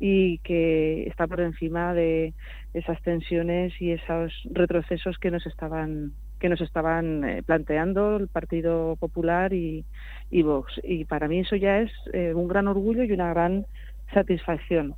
y 0.00 0.38
que 0.38 1.06
está 1.08 1.26
por 1.26 1.40
encima 1.40 1.94
de 1.94 2.34
esas 2.72 3.00
tensiones 3.02 3.72
y 3.80 3.92
esos 3.92 4.32
retrocesos 4.50 5.18
que 5.18 5.30
nos 5.30 5.46
estaban 5.46 6.12
que 6.40 6.48
nos 6.50 6.60
estaban 6.60 7.24
eh, 7.24 7.42
planteando 7.42 8.16
el 8.16 8.28
Partido 8.28 8.96
Popular 8.96 9.54
y, 9.54 9.84
Vox. 10.30 10.78
Y 10.82 11.06
para 11.06 11.26
mí 11.26 11.38
eso 11.38 11.56
ya 11.56 11.78
es 11.78 11.90
eh, 12.12 12.34
un 12.34 12.48
gran 12.48 12.68
orgullo 12.68 13.02
y 13.02 13.12
una 13.12 13.30
gran 13.30 13.64
satisfacción. 14.12 14.94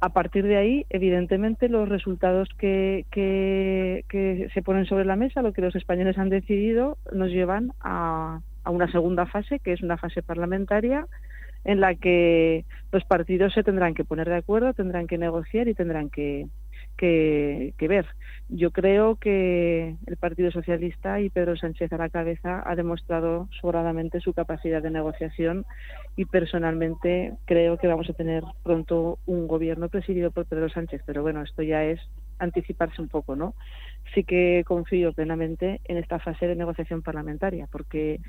A 0.00 0.10
partir 0.10 0.46
de 0.46 0.56
ahí, 0.56 0.86
evidentemente, 0.88 1.68
los 1.68 1.88
resultados 1.88 2.48
que, 2.56 3.04
que, 3.10 4.04
que, 4.08 4.48
se 4.54 4.62
ponen 4.62 4.86
sobre 4.86 5.04
la 5.04 5.16
mesa, 5.16 5.42
lo 5.42 5.52
que 5.52 5.60
los 5.60 5.74
españoles 5.74 6.18
han 6.18 6.28
decidido, 6.28 6.98
nos 7.12 7.30
llevan 7.30 7.72
a, 7.80 8.40
a 8.62 8.70
una 8.70 8.90
segunda 8.92 9.26
fase, 9.26 9.58
que 9.58 9.72
es 9.72 9.82
una 9.82 9.98
fase 9.98 10.22
parlamentaria, 10.22 11.06
en 11.64 11.80
la 11.80 11.94
que 11.94 12.64
los 12.92 13.04
partidos 13.04 13.52
se 13.52 13.62
tendrán 13.62 13.94
que 13.94 14.04
poner 14.04 14.28
de 14.28 14.36
acuerdo, 14.36 14.74
tendrán 14.74 15.06
que 15.06 15.18
negociar 15.18 15.68
y 15.68 15.74
tendrán 15.74 16.10
que, 16.10 16.46
que, 16.96 17.88
ver. 17.88 18.06
Yo 18.48 18.70
creo 18.72 19.16
que 19.16 19.96
el 20.06 20.16
Partido 20.16 20.50
Socialista 20.50 21.20
y 21.20 21.30
Pedro 21.30 21.56
Sánchez 21.56 21.92
a 21.92 21.96
la 21.96 22.10
cabeza 22.10 22.62
ha 22.64 22.74
demostrado 22.76 23.48
sobradamente 23.60 24.20
su 24.20 24.32
capacidad 24.32 24.82
de 24.82 24.90
negociación 24.90 25.64
y 26.16 26.26
personalmente 26.26 27.32
creo 27.46 27.78
que 27.78 27.86
vamos 27.86 28.10
a 28.10 28.14
tener 28.14 28.42
pronto 28.62 29.18
un 29.26 29.46
gobierno 29.46 29.88
presidido 29.88 30.30
por 30.30 30.46
Pedro 30.46 30.68
Sánchez, 30.68 31.02
pero 31.06 31.22
bueno, 31.22 31.42
esto 31.42 31.62
ya 31.62 31.84
es 31.84 32.00
anticiparse 32.40 33.00
un 33.00 33.08
poco, 33.08 33.36
¿no? 33.36 33.54
Sí 34.14 34.24
que 34.24 34.64
confío 34.66 35.12
plenamente 35.12 35.80
en 35.84 35.98
esta 35.98 36.18
fase 36.18 36.46
de 36.46 36.56
negociación 36.56 37.02
parlamentaria, 37.02 37.68
porque 37.70 38.20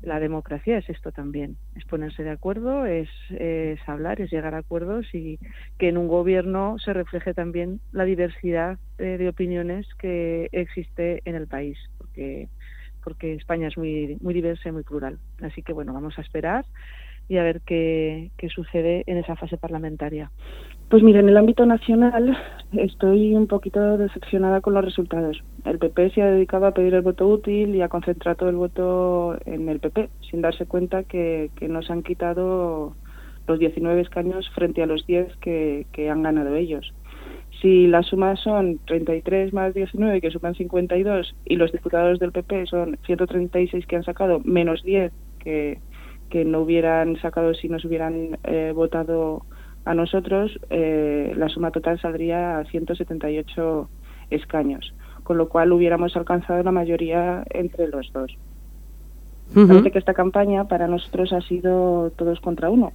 la 0.00 0.18
democracia 0.18 0.78
es 0.78 0.88
esto 0.88 1.12
también, 1.12 1.56
es 1.74 1.84
ponerse 1.84 2.22
de 2.22 2.30
acuerdo, 2.30 2.86
es, 2.86 3.10
es 3.30 3.78
hablar, 3.86 4.20
es 4.20 4.30
llegar 4.30 4.54
a 4.54 4.58
acuerdos 4.58 5.06
y 5.12 5.38
que 5.78 5.88
en 5.88 5.98
un 5.98 6.08
gobierno 6.08 6.78
se 6.78 6.92
refleje 6.94 7.34
también 7.34 7.80
la 7.92 8.04
diversidad 8.04 8.78
eh, 8.98 9.18
de 9.18 9.28
opiniones 9.28 9.86
que 9.98 10.48
existe 10.52 11.20
en 11.24 11.34
el 11.34 11.46
país, 11.46 11.78
porque 11.98 12.48
porque 13.04 13.34
España 13.34 13.68
es 13.68 13.76
muy 13.76 14.16
muy 14.20 14.34
diversa 14.34 14.68
y 14.68 14.72
muy 14.72 14.82
plural. 14.82 15.18
Así 15.40 15.62
que 15.62 15.72
bueno, 15.72 15.92
vamos 15.92 16.18
a 16.18 16.22
esperar 16.22 16.64
y 17.28 17.38
a 17.38 17.42
ver 17.42 17.60
qué, 17.62 18.30
qué 18.36 18.48
sucede 18.48 19.04
en 19.06 19.18
esa 19.18 19.36
fase 19.36 19.56
parlamentaria. 19.56 20.30
Pues 20.88 21.02
mira, 21.02 21.18
en 21.18 21.28
el 21.28 21.36
ámbito 21.36 21.66
nacional 21.66 22.36
estoy 22.72 23.34
un 23.34 23.48
poquito 23.48 23.98
decepcionada 23.98 24.60
con 24.60 24.74
los 24.74 24.84
resultados. 24.84 25.42
El 25.64 25.78
PP 25.78 26.10
se 26.10 26.22
ha 26.22 26.26
dedicado 26.26 26.66
a 26.66 26.74
pedir 26.74 26.94
el 26.94 27.02
voto 27.02 27.26
útil 27.26 27.74
y 27.74 27.82
a 27.82 27.88
concentrar 27.88 28.36
todo 28.36 28.50
el 28.50 28.56
voto 28.56 29.36
en 29.46 29.68
el 29.68 29.80
PP, 29.80 30.08
sin 30.30 30.42
darse 30.42 30.66
cuenta 30.66 31.02
que, 31.02 31.50
que 31.56 31.66
nos 31.66 31.90
han 31.90 32.04
quitado 32.04 32.94
los 33.48 33.58
19 33.58 34.00
escaños 34.00 34.48
frente 34.54 34.82
a 34.82 34.86
los 34.86 35.04
10 35.06 35.36
que, 35.38 35.86
que 35.92 36.08
han 36.08 36.22
ganado 36.22 36.54
ellos. 36.54 36.94
Si 37.60 37.88
las 37.88 38.06
sumas 38.06 38.38
son 38.40 38.78
33 38.86 39.52
más 39.52 39.74
19, 39.74 40.20
que 40.20 40.30
suman 40.30 40.54
52, 40.54 41.34
y 41.46 41.56
los 41.56 41.72
diputados 41.72 42.20
del 42.20 42.30
PP 42.30 42.66
son 42.66 42.96
136 43.06 43.86
que 43.86 43.96
han 43.96 44.04
sacado, 44.04 44.40
menos 44.44 44.84
10 44.84 45.12
que, 45.40 45.78
que 46.30 46.44
no 46.44 46.60
hubieran 46.60 47.16
sacado 47.20 47.54
si 47.54 47.68
nos 47.68 47.84
hubieran 47.84 48.38
eh, 48.44 48.72
votado 48.74 49.42
a 49.84 49.94
nosotros, 49.94 50.58
eh, 50.70 51.32
la 51.36 51.48
suma 51.48 51.70
total 51.70 52.00
saldría 52.00 52.58
a 52.58 52.64
178 52.64 53.88
escaños, 54.30 54.92
con 55.22 55.38
lo 55.38 55.48
cual 55.48 55.72
hubiéramos 55.72 56.16
alcanzado 56.16 56.62
la 56.62 56.72
mayoría 56.72 57.44
entre 57.50 57.88
los 57.88 58.12
dos. 58.12 58.36
Parece 59.54 59.92
que 59.92 59.98
esta 60.00 60.12
campaña 60.12 60.64
para 60.64 60.88
nosotros 60.88 61.32
ha 61.32 61.40
sido 61.40 62.10
todos 62.16 62.40
contra 62.40 62.68
uno. 62.68 62.92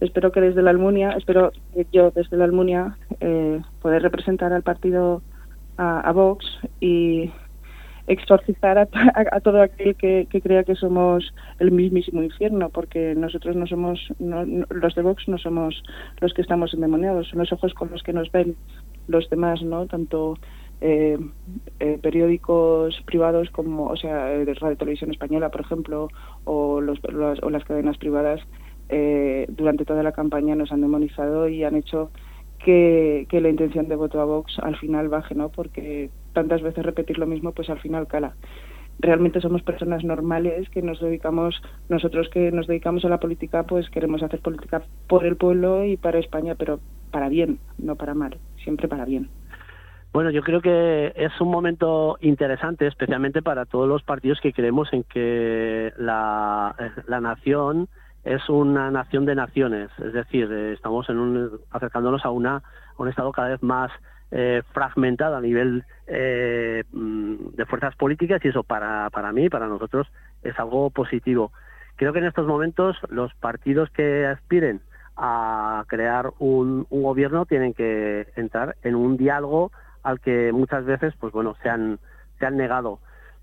Espero 0.00 0.32
que 0.32 0.40
desde 0.40 0.62
la 0.62 0.70
Almunia, 0.70 1.10
espero 1.10 1.52
que 1.74 1.86
yo 1.92 2.10
desde 2.10 2.38
la 2.38 2.44
Almunia 2.44 2.96
eh, 3.20 3.60
poder 3.82 4.02
representar 4.02 4.52
al 4.54 4.62
partido 4.62 5.22
a, 5.76 6.10
Vox 6.12 6.44
y 6.80 7.30
exorcizar 8.06 8.78
a, 8.78 9.40
todo 9.40 9.62
aquel 9.62 9.94
que, 9.96 10.26
crea 10.42 10.64
que 10.64 10.74
somos 10.74 11.32
el 11.58 11.70
mismísimo 11.70 12.22
infierno, 12.22 12.70
porque 12.70 13.14
nosotros 13.14 13.56
no 13.56 13.66
somos, 13.66 14.12
los 14.18 14.94
de 14.94 15.02
Vox 15.02 15.28
no 15.28 15.38
somos 15.38 15.82
los 16.20 16.34
que 16.34 16.42
estamos 16.42 16.74
endemoniados, 16.74 17.28
son 17.28 17.40
los 17.40 17.52
ojos 17.52 17.74
con 17.74 17.90
los 17.90 18.02
que 18.02 18.12
nos 18.12 18.30
ven 18.32 18.56
los 19.08 19.28
demás, 19.30 19.62
¿no? 19.62 19.86
Tanto 19.86 20.38
eh, 20.80 21.18
eh, 21.78 21.98
periódicos 22.00 23.00
privados 23.04 23.50
como, 23.50 23.86
o 23.86 23.96
sea, 23.96 24.26
de 24.26 24.54
Radio 24.54 24.76
Televisión 24.76 25.10
Española, 25.10 25.50
por 25.50 25.60
ejemplo, 25.60 26.08
o, 26.44 26.80
los, 26.80 26.98
o 27.42 27.50
las 27.50 27.64
cadenas 27.64 27.98
privadas, 27.98 28.40
eh, 28.88 29.46
durante 29.48 29.84
toda 29.84 30.02
la 30.02 30.12
campaña 30.12 30.56
nos 30.56 30.72
han 30.72 30.80
demonizado 30.80 31.48
y 31.48 31.64
han 31.64 31.76
hecho 31.76 32.10
que, 32.58 33.26
que, 33.28 33.40
la 33.40 33.48
intención 33.48 33.88
de 33.88 33.96
voto 33.96 34.20
a 34.20 34.24
Vox 34.24 34.58
al 34.58 34.76
final 34.76 35.08
baje, 35.08 35.34
¿no? 35.34 35.50
Porque 35.50 36.10
tantas 36.32 36.62
veces 36.62 36.84
repetir 36.84 37.18
lo 37.18 37.26
mismo, 37.26 37.52
pues 37.52 37.70
al 37.70 37.80
final 37.80 38.06
cala. 38.06 38.34
Realmente 38.98 39.40
somos 39.40 39.62
personas 39.62 40.04
normales 40.04 40.68
que 40.68 40.82
nos 40.82 41.00
dedicamos, 41.00 41.62
nosotros 41.88 42.28
que 42.28 42.52
nos 42.52 42.66
dedicamos 42.66 43.04
a 43.04 43.08
la 43.08 43.18
política, 43.18 43.62
pues 43.62 43.88
queremos 43.88 44.22
hacer 44.22 44.40
política 44.40 44.82
por 45.08 45.24
el 45.24 45.36
pueblo 45.36 45.84
y 45.84 45.96
para 45.96 46.18
España, 46.18 46.54
pero 46.54 46.80
para 47.10 47.28
bien, 47.28 47.58
no 47.78 47.96
para 47.96 48.14
mal, 48.14 48.36
siempre 48.62 48.88
para 48.88 49.06
bien. 49.06 49.30
Bueno, 50.12 50.30
yo 50.30 50.42
creo 50.42 50.60
que 50.60 51.12
es 51.14 51.40
un 51.40 51.50
momento 51.50 52.18
interesante, 52.20 52.86
especialmente 52.86 53.42
para 53.42 53.64
todos 53.64 53.88
los 53.88 54.02
partidos 54.02 54.40
que 54.40 54.52
creemos 54.52 54.92
en 54.92 55.04
que 55.04 55.92
la, 55.96 56.74
nación 57.20 57.88
es 58.24 58.48
una 58.48 58.90
nación 58.90 59.24
de 59.24 59.36
naciones, 59.36 59.88
es 60.04 60.12
decir, 60.12 60.50
eh, 60.50 60.72
estamos 60.72 61.08
en 61.08 61.18
un, 61.18 61.60
acercándonos 61.70 62.24
a, 62.24 62.30
una, 62.30 62.62
un 62.98 63.08
estado 63.08 63.30
cada 63.30 63.50
vez 63.50 63.62
más 63.62 63.92
eh, 64.30 64.62
fragmentado 64.72 65.36
a 65.36 65.40
nivel 65.40 65.84
eh, 66.06 66.84
mm, 66.92 67.56
de 67.56 67.66
fuerzas 67.66 67.96
políticas 67.96 68.44
y 68.44 68.48
eso 68.48 68.62
para, 68.62 69.10
para 69.10 69.32
mí, 69.32 69.48
para 69.48 69.66
nosotros, 69.66 70.06
es 70.42 70.58
algo 70.58 70.90
positivo. 70.90 71.52
Creo 71.96 72.12
que 72.12 72.20
en 72.20 72.26
estos 72.26 72.46
momentos 72.46 72.96
los 73.08 73.34
partidos 73.34 73.90
que 73.90 74.26
aspiren 74.26 74.80
a 75.16 75.84
crear 75.88 76.30
un 76.38 76.86
gobierno 76.90 77.44
tienen 77.44 77.74
que 77.74 78.28
entrar 78.36 78.76
en 78.82 78.94
un 78.94 79.16
diálogo 79.16 79.70
al 80.02 80.20
que 80.20 80.52
muchas 80.52 80.84
veces, 80.84 81.14
pues 81.20 81.32
bueno, 81.32 81.56
se 81.62 81.68
han, 81.68 81.98
se 82.38 82.46
han 82.46 82.56
negado. 82.56 83.00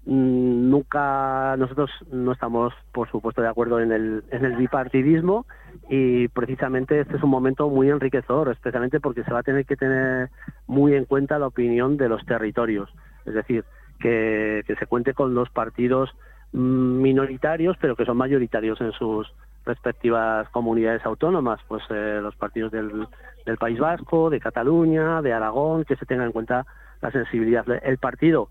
Mm, 0.09 0.69
nunca 0.69 1.57
nosotros 1.57 1.91
no 2.09 2.31
estamos, 2.31 2.73
por 2.93 3.11
supuesto, 3.11 3.41
de 3.41 3.49
acuerdo 3.49 3.81
en 3.81 3.91
el, 3.91 4.23
en 4.31 4.45
el 4.45 4.55
bipartidismo 4.55 5.45
y 5.89 6.29
precisamente 6.29 7.01
este 7.01 7.17
es 7.17 7.23
un 7.23 7.29
momento 7.29 7.67
muy 7.69 7.89
enriquecedor, 7.89 8.49
especialmente 8.49 9.01
porque 9.01 9.25
se 9.25 9.33
va 9.33 9.39
a 9.39 9.43
tener 9.43 9.65
que 9.65 9.75
tener 9.75 10.29
muy 10.65 10.93
en 10.93 11.03
cuenta 11.03 11.37
la 11.39 11.47
opinión 11.47 11.97
de 11.97 12.07
los 12.07 12.25
territorios. 12.25 12.89
Es 13.25 13.33
decir, 13.33 13.65
que, 13.99 14.63
se 14.79 14.85
cuente 14.85 15.13
con 15.13 15.33
los 15.33 15.49
partidos 15.49 16.09
minoritarios, 16.53 17.75
pero 17.81 17.97
que 17.97 18.05
son 18.05 18.15
mayoritarios 18.15 18.79
en 18.79 18.93
sus 18.93 19.29
respectivas 19.65 20.47
comunidades 20.51 21.05
autónomas, 21.05 21.59
pues 21.67 21.83
eh, 21.89 22.19
los 22.21 22.33
partidos 22.37 22.71
del, 22.71 23.07
del, 23.45 23.57
País 23.57 23.77
Vasco, 23.77 24.29
de 24.29 24.39
Cataluña, 24.39 25.21
de 25.21 25.33
Aragón, 25.33 25.83
que 25.83 25.97
se 25.97 26.05
tenga 26.05 26.23
en 26.23 26.31
cuenta 26.31 26.65
la 27.01 27.11
sensibilidad. 27.11 27.65
El 27.83 27.97
partido 27.97 28.47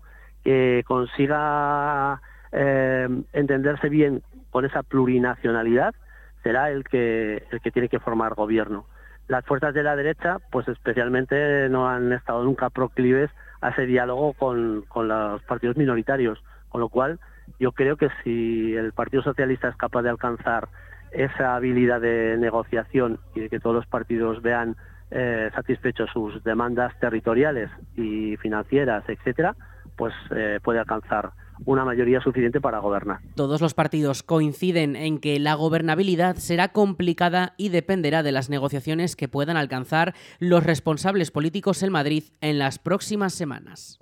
que 0.47 0.85
consiga 0.87 2.21
eh, 2.53 3.09
entenderse 3.33 3.89
bien 3.89 4.23
con 4.49 4.63
esa 4.63 4.81
plurinacionalidad 4.81 5.93
será 6.41 6.71
el 6.71 6.85
que, 6.85 7.43
el 7.51 7.59
que 7.59 7.69
tiene 7.69 7.89
que 7.89 7.99
formar 7.99 8.33
gobierno. 8.33 8.85
Las 9.27 9.43
fuerzas 9.43 9.73
de 9.73 9.83
la 9.83 9.97
derecha, 9.97 10.37
pues 10.49 10.65
especialmente 10.69 11.67
no 11.67 11.89
han 11.89 12.13
estado 12.13 12.45
nunca 12.45 12.69
proclives 12.69 13.29
a 13.59 13.71
ese 13.71 13.87
diálogo 13.87 14.31
con, 14.35 14.85
con 14.87 15.09
los 15.09 15.43
partidos 15.43 15.75
minoritarios, 15.75 16.41
con 16.69 16.79
lo 16.79 16.87
cual 16.87 17.19
yo 17.59 17.73
creo 17.73 17.97
que 17.97 18.07
si 18.23 18.73
el 18.73 18.93
Partido 18.93 19.23
Socialista 19.23 19.67
es 19.67 19.75
capaz 19.75 20.03
de 20.03 20.11
alcanzar 20.11 20.69
esa 21.11 21.57
habilidad 21.57 21.99
de 21.99 22.37
negociación 22.37 23.19
y 23.35 23.41
de 23.41 23.49
que 23.49 23.59
todos 23.59 23.75
los 23.75 23.85
partidos 23.85 24.41
vean 24.41 24.77
eh, 25.11 25.49
satisfechos 25.53 26.09
sus 26.13 26.41
demandas 26.45 26.97
territoriales 27.01 27.69
y 27.97 28.37
financieras, 28.37 29.03
etcétera, 29.09 29.53
pues 29.97 30.13
eh, 30.35 30.59
puede 30.63 30.79
alcanzar 30.79 31.31
una 31.65 31.83
mayoría 31.83 32.21
suficiente 32.21 32.61
para 32.61 32.79
gobernar. 32.79 33.19
Todos 33.35 33.61
los 33.61 33.73
partidos 33.73 34.23
coinciden 34.23 34.95
en 34.95 35.19
que 35.19 35.39
la 35.39 35.55
gobernabilidad 35.55 36.35
será 36.37 36.69
complicada 36.69 37.53
y 37.57 37.69
dependerá 37.69 38.23
de 38.23 38.31
las 38.31 38.49
negociaciones 38.49 39.15
que 39.15 39.27
puedan 39.27 39.57
alcanzar 39.57 40.13
los 40.39 40.63
responsables 40.63 41.31
políticos 41.31 41.81
en 41.83 41.91
Madrid 41.91 42.25
en 42.41 42.59
las 42.59 42.79
próximas 42.79 43.33
semanas. 43.33 43.99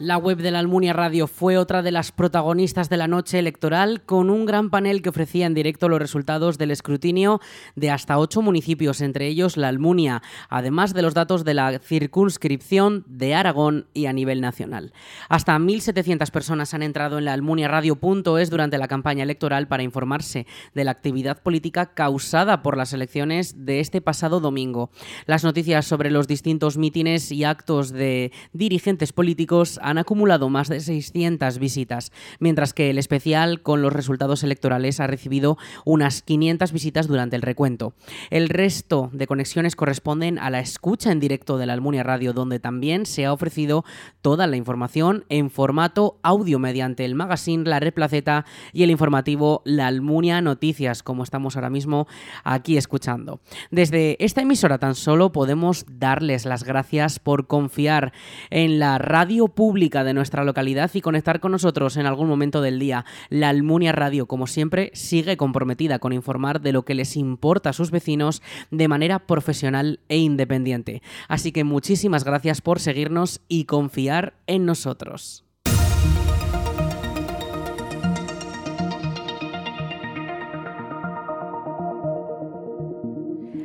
La 0.00 0.18
web 0.18 0.38
de 0.38 0.50
la 0.50 0.58
Almunia 0.58 0.92
Radio 0.92 1.28
fue 1.28 1.56
otra 1.56 1.80
de 1.80 1.92
las 1.92 2.10
protagonistas 2.10 2.90
de 2.90 2.96
la 2.96 3.06
noche 3.06 3.38
electoral, 3.38 4.02
con 4.02 4.28
un 4.28 4.44
gran 4.44 4.68
panel 4.68 5.02
que 5.02 5.10
ofrecía 5.10 5.46
en 5.46 5.54
directo 5.54 5.88
los 5.88 6.00
resultados 6.00 6.58
del 6.58 6.72
escrutinio 6.72 7.40
de 7.76 7.92
hasta 7.92 8.18
ocho 8.18 8.42
municipios, 8.42 9.00
entre 9.00 9.28
ellos 9.28 9.56
la 9.56 9.68
Almunia, 9.68 10.20
además 10.48 10.94
de 10.94 11.02
los 11.02 11.14
datos 11.14 11.44
de 11.44 11.54
la 11.54 11.78
circunscripción 11.78 13.04
de 13.06 13.36
Aragón 13.36 13.86
y 13.94 14.06
a 14.06 14.12
nivel 14.12 14.40
nacional. 14.40 14.92
Hasta 15.28 15.56
1.700 15.56 16.28
personas 16.32 16.74
han 16.74 16.82
entrado 16.82 17.18
en 17.18 17.26
la 17.26 17.32
almuniaradio.es 17.34 18.50
durante 18.50 18.78
la 18.78 18.88
campaña 18.88 19.22
electoral 19.22 19.68
para 19.68 19.84
informarse 19.84 20.48
de 20.74 20.82
la 20.82 20.90
actividad 20.90 21.40
política 21.40 21.94
causada 21.94 22.62
por 22.62 22.76
las 22.76 22.92
elecciones 22.94 23.64
de 23.64 23.78
este 23.78 24.00
pasado 24.00 24.40
domingo. 24.40 24.90
Las 25.26 25.44
noticias 25.44 25.86
sobre 25.86 26.10
los 26.10 26.26
distintos 26.26 26.78
mítines 26.78 27.30
y 27.30 27.44
actos 27.44 27.92
de 27.92 28.32
dirigentes 28.52 29.12
políticos 29.12 29.78
han 29.84 29.98
acumulado 29.98 30.48
más 30.48 30.68
de 30.68 30.80
600 30.80 31.58
visitas, 31.58 32.10
mientras 32.40 32.72
que 32.72 32.90
el 32.90 32.98
especial 32.98 33.60
con 33.60 33.82
los 33.82 33.92
resultados 33.92 34.42
electorales 34.42 34.98
ha 34.98 35.06
recibido 35.06 35.58
unas 35.84 36.22
500 36.22 36.72
visitas 36.72 37.06
durante 37.06 37.36
el 37.36 37.42
recuento. 37.42 37.92
El 38.30 38.48
resto 38.48 39.10
de 39.12 39.26
conexiones 39.26 39.76
corresponden 39.76 40.38
a 40.38 40.48
la 40.48 40.60
escucha 40.60 41.12
en 41.12 41.20
directo 41.20 41.58
de 41.58 41.66
la 41.66 41.74
Almunia 41.74 42.02
Radio, 42.02 42.32
donde 42.32 42.60
también 42.60 43.04
se 43.04 43.26
ha 43.26 43.32
ofrecido 43.32 43.84
toda 44.22 44.46
la 44.46 44.56
información 44.56 45.24
en 45.28 45.50
formato 45.50 46.18
audio 46.22 46.58
mediante 46.58 47.04
el 47.04 47.14
magazine 47.14 47.68
La 47.68 47.78
Red 47.78 47.92
Placeta 47.92 48.46
y 48.72 48.84
el 48.84 48.90
informativo 48.90 49.60
La 49.66 49.86
Almunia 49.86 50.40
Noticias, 50.40 51.02
como 51.02 51.22
estamos 51.22 51.56
ahora 51.56 51.70
mismo 51.70 52.06
aquí 52.42 52.78
escuchando. 52.78 53.40
Desde 53.70 54.16
esta 54.24 54.40
emisora 54.40 54.78
tan 54.78 54.94
solo 54.94 55.30
podemos 55.32 55.84
darles 55.90 56.46
las 56.46 56.64
gracias 56.64 57.18
por 57.18 57.46
confiar 57.46 58.12
en 58.48 58.78
la 58.78 58.96
radio 58.96 59.48
pública 59.48 59.73
de 59.74 60.14
nuestra 60.14 60.44
localidad 60.44 60.90
y 60.94 61.00
conectar 61.00 61.40
con 61.40 61.52
nosotros 61.52 61.96
en 61.96 62.06
algún 62.06 62.28
momento 62.28 62.62
del 62.62 62.78
día. 62.78 63.04
La 63.28 63.48
Almunia 63.48 63.92
Radio, 63.92 64.26
como 64.26 64.46
siempre, 64.46 64.90
sigue 64.94 65.36
comprometida 65.36 65.98
con 65.98 66.12
informar 66.12 66.60
de 66.60 66.72
lo 66.72 66.84
que 66.84 66.94
les 66.94 67.16
importa 67.16 67.70
a 67.70 67.72
sus 67.72 67.90
vecinos 67.90 68.40
de 68.70 68.88
manera 68.88 69.26
profesional 69.26 70.00
e 70.08 70.18
independiente. 70.18 71.02
Así 71.28 71.50
que 71.50 71.64
muchísimas 71.64 72.24
gracias 72.24 72.60
por 72.60 72.78
seguirnos 72.78 73.40
y 73.48 73.64
confiar 73.64 74.34
en 74.46 74.64
nosotros. 74.64 75.44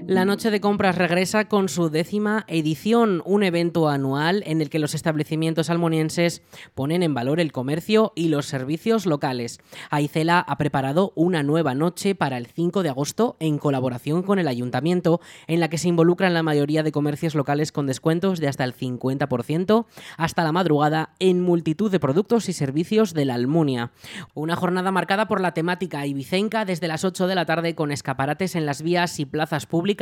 La 0.10 0.26
Noche 0.26 0.50
de 0.50 0.60
Compras 0.60 0.98
regresa 0.98 1.48
con 1.48 1.70
su 1.70 1.92
décima 1.92 2.44
edición, 2.48 3.22
un 3.26 3.44
evento 3.44 3.90
anual 3.90 4.42
en 4.48 4.60
el 4.60 4.72
que 4.72 4.80
los 4.80 4.96
establecimientos 4.96 5.70
almonienses 5.70 6.42
ponen 6.74 7.04
en 7.04 7.14
valor 7.14 7.40
el 7.40 7.52
comercio 7.52 8.12
y 8.16 8.30
los 8.30 8.48
servicios 8.48 9.06
locales. 9.06 9.60
Aicela 9.92 10.40
ha 10.40 10.58
preparado 10.58 11.14
una 11.14 11.44
nueva 11.44 11.76
noche 11.76 12.16
para 12.16 12.40
el 12.40 12.48
5 12.48 12.82
de 12.82 12.90
agosto 12.90 13.38
en 13.40 13.60
colaboración 13.60 14.24
con 14.24 14.40
el 14.40 14.48
ayuntamiento, 14.48 15.22
en 15.46 15.60
la 15.60 15.70
que 15.70 15.78
se 15.78 15.90
involucran 15.90 16.34
la 16.34 16.42
mayoría 16.42 16.82
de 16.82 16.92
comercios 16.92 17.36
locales 17.36 17.72
con 17.72 17.86
descuentos 17.86 18.40
de 18.40 18.48
hasta 18.48 18.64
el 18.64 18.76
50% 18.76 19.86
hasta 20.18 20.44
la 20.44 20.52
madrugada 20.52 21.12
en 21.20 21.40
multitud 21.40 21.92
de 21.92 22.00
productos 22.00 22.50
y 22.50 22.54
servicios 22.54 23.14
de 23.14 23.26
la 23.26 23.36
Almunia. 23.36 23.92
Una 24.34 24.56
jornada 24.56 24.92
marcada 24.92 25.28
por 25.28 25.40
la 25.40 25.54
temática 25.54 26.08
ibicenca 26.08 26.66
desde 26.66 26.88
las 26.88 27.06
8 27.06 27.28
de 27.28 27.36
la 27.36 27.46
tarde 27.46 27.76
con 27.76 27.92
escaparates 27.92 28.56
en 28.56 28.66
las 28.66 28.82
vías 28.82 29.20
y 29.20 29.28
plazas 29.28 29.68
públicas 29.68 29.99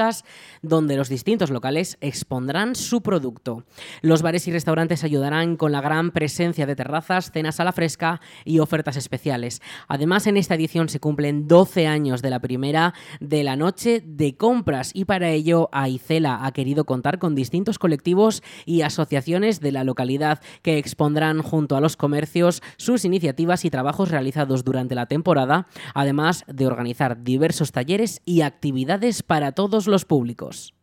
donde 0.61 0.95
los 0.95 1.09
distintos 1.09 1.49
locales 1.49 1.97
expondrán 2.01 2.75
su 2.75 3.01
producto. 3.01 3.63
Los 4.01 4.21
bares 4.21 4.47
y 4.47 4.51
restaurantes 4.51 5.03
ayudarán 5.03 5.57
con 5.57 5.71
la 5.71 5.81
gran 5.81 6.11
presencia 6.11 6.65
de 6.65 6.75
terrazas, 6.75 7.31
cenas 7.31 7.59
a 7.59 7.63
la 7.63 7.71
fresca 7.71 8.21
y 8.45 8.59
ofertas 8.59 8.97
especiales. 8.97 9.61
Además, 9.87 10.27
en 10.27 10.37
esta 10.37 10.55
edición 10.55 10.89
se 10.89 10.99
cumplen 10.99 11.47
12 11.47 11.87
años 11.87 12.21
de 12.21 12.29
la 12.29 12.39
primera 12.39 12.93
de 13.19 13.43
la 13.43 13.55
noche 13.55 14.03
de 14.05 14.35
compras 14.35 14.91
y 14.93 15.05
para 15.05 15.29
ello 15.31 15.69
Aicela 15.71 16.45
ha 16.45 16.51
querido 16.51 16.85
contar 16.85 17.19
con 17.19 17.35
distintos 17.35 17.79
colectivos 17.79 18.43
y 18.65 18.81
asociaciones 18.81 19.59
de 19.59 19.71
la 19.71 19.83
localidad 19.83 20.41
que 20.61 20.77
expondrán 20.77 21.41
junto 21.41 21.75
a 21.75 21.81
los 21.81 21.97
comercios 21.97 22.61
sus 22.77 23.05
iniciativas 23.05 23.65
y 23.65 23.69
trabajos 23.69 24.11
realizados 24.11 24.63
durante 24.63 24.95
la 24.95 25.05
temporada, 25.05 25.67
además 25.93 26.43
de 26.47 26.67
organizar 26.67 27.23
diversos 27.23 27.71
talleres 27.71 28.21
y 28.25 28.41
actividades 28.41 29.23
para 29.23 29.51
todos 29.51 29.86
los 29.87 30.05
públicos. 30.05 30.76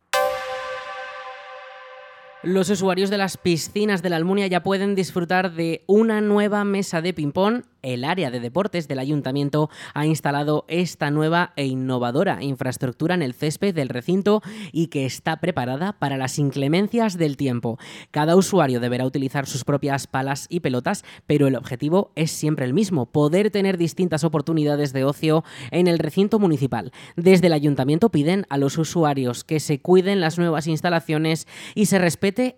Los 2.45 2.69
usuarios 2.69 3.09
de 3.09 3.17
las 3.17 3.37
piscinas 3.37 4.03
de 4.03 4.11
la 4.11 4.17
Almunia 4.17 4.45
ya 4.45 4.61
pueden 4.61 4.93
disfrutar 4.93 5.53
de 5.53 5.83
una 5.87 6.21
nueva 6.21 6.63
mesa 6.63 7.01
de 7.01 7.11
ping-pong 7.11 7.63
el 7.85 8.03
área 8.03 8.31
de 8.31 8.39
deportes 8.39 8.87
del 8.87 8.97
ayuntamiento 8.97 9.69
ha 9.93 10.07
instalado 10.07 10.65
esta 10.67 11.11
nueva 11.11 11.53
e 11.55 11.65
innovadora 11.67 12.41
infraestructura 12.41 13.13
en 13.13 13.21
el 13.21 13.35
césped 13.35 13.75
del 13.75 13.89
recinto 13.89 14.41
y 14.71 14.87
que 14.87 15.05
está 15.05 15.39
preparada 15.39 15.93
para 15.93 16.17
las 16.17 16.39
inclemencias 16.39 17.15
del 17.15 17.37
tiempo. 17.37 17.77
Cada 18.09 18.35
usuario 18.35 18.79
deberá 18.79 19.05
utilizar 19.05 19.45
sus 19.45 19.63
propias 19.63 20.07
palas 20.07 20.47
y 20.49 20.61
pelotas, 20.61 21.05
pero 21.27 21.45
el 21.45 21.55
objetivo 21.55 22.11
es 22.15 22.31
siempre 22.31 22.65
el 22.65 22.73
mismo, 22.73 23.05
poder 23.05 23.51
tener 23.51 23.77
distintas 23.77 24.23
oportunidades 24.23 24.91
de 24.91 25.03
ocio 25.03 25.43
en 25.69 25.85
el 25.85 25.99
recinto 25.99 26.39
municipal. 26.39 26.91
Desde 27.15 27.47
el 27.47 27.53
ayuntamiento 27.53 28.09
piden 28.09 28.47
a 28.49 28.57
los 28.57 28.79
usuarios 28.79 29.43
que 29.43 29.59
se 29.59 29.79
cuiden 29.79 30.21
las 30.21 30.39
nuevas 30.39 30.65
instalaciones 30.65 31.47
y 31.75 31.85
se 31.85 31.99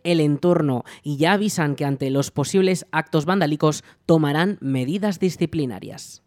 el 0.04 0.20
entorno 0.20 0.84
y 1.04 1.18
ya 1.18 1.34
avisan 1.34 1.76
que 1.76 1.86
ante 1.86 2.10
los 2.10 2.32
posibles 2.32 2.86
actos 2.92 3.26
vandálicos 3.26 3.84
tomarán 4.06 4.58
medidas 4.62 5.20
disciplinarias. 5.20 6.24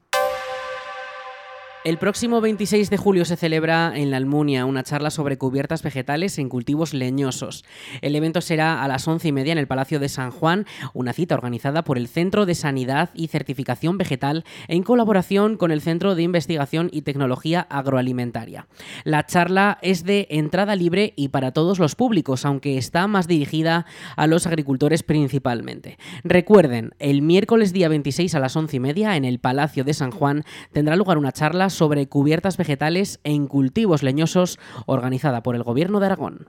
El 1.82 1.96
próximo 1.96 2.42
26 2.42 2.90
de 2.90 2.98
julio 2.98 3.24
se 3.24 3.36
celebra 3.36 3.94
en 3.96 4.10
la 4.10 4.18
Almunia 4.18 4.66
una 4.66 4.82
charla 4.82 5.08
sobre 5.08 5.38
cubiertas 5.38 5.82
vegetales 5.82 6.38
en 6.38 6.50
cultivos 6.50 6.92
leñosos. 6.92 7.64
El 8.02 8.14
evento 8.14 8.42
será 8.42 8.82
a 8.82 8.88
las 8.88 9.08
once 9.08 9.28
y 9.28 9.32
media 9.32 9.52
en 9.52 9.58
el 9.58 9.66
Palacio 9.66 9.98
de 9.98 10.10
San 10.10 10.30
Juan, 10.30 10.66
una 10.92 11.14
cita 11.14 11.36
organizada 11.36 11.82
por 11.82 11.96
el 11.96 12.06
Centro 12.06 12.44
de 12.44 12.54
Sanidad 12.54 13.08
y 13.14 13.28
Certificación 13.28 13.96
Vegetal 13.96 14.44
en 14.68 14.82
colaboración 14.82 15.56
con 15.56 15.70
el 15.70 15.80
Centro 15.80 16.14
de 16.14 16.22
Investigación 16.22 16.90
y 16.92 17.00
Tecnología 17.00 17.62
Agroalimentaria. 17.70 18.66
La 19.04 19.24
charla 19.24 19.78
es 19.80 20.04
de 20.04 20.26
entrada 20.28 20.76
libre 20.76 21.14
y 21.16 21.28
para 21.28 21.52
todos 21.52 21.78
los 21.78 21.94
públicos, 21.94 22.44
aunque 22.44 22.76
está 22.76 23.06
más 23.06 23.26
dirigida 23.26 23.86
a 24.16 24.26
los 24.26 24.46
agricultores 24.46 25.02
principalmente. 25.02 25.96
Recuerden, 26.24 26.92
el 26.98 27.22
miércoles 27.22 27.72
día 27.72 27.88
26 27.88 28.34
a 28.34 28.40
las 28.40 28.54
once 28.54 28.76
y 28.76 28.80
media 28.80 29.16
en 29.16 29.24
el 29.24 29.38
Palacio 29.38 29.82
de 29.82 29.94
San 29.94 30.10
Juan 30.10 30.44
tendrá 30.72 30.94
lugar 30.94 31.16
una 31.16 31.32
charla 31.32 31.69
sobre 31.70 32.08
cubiertas 32.08 32.56
vegetales 32.56 33.20
en 33.24 33.46
cultivos 33.46 34.02
leñosos 34.02 34.58
organizada 34.86 35.42
por 35.42 35.56
el 35.56 35.62
Gobierno 35.62 36.00
de 36.00 36.06
Aragón. 36.06 36.48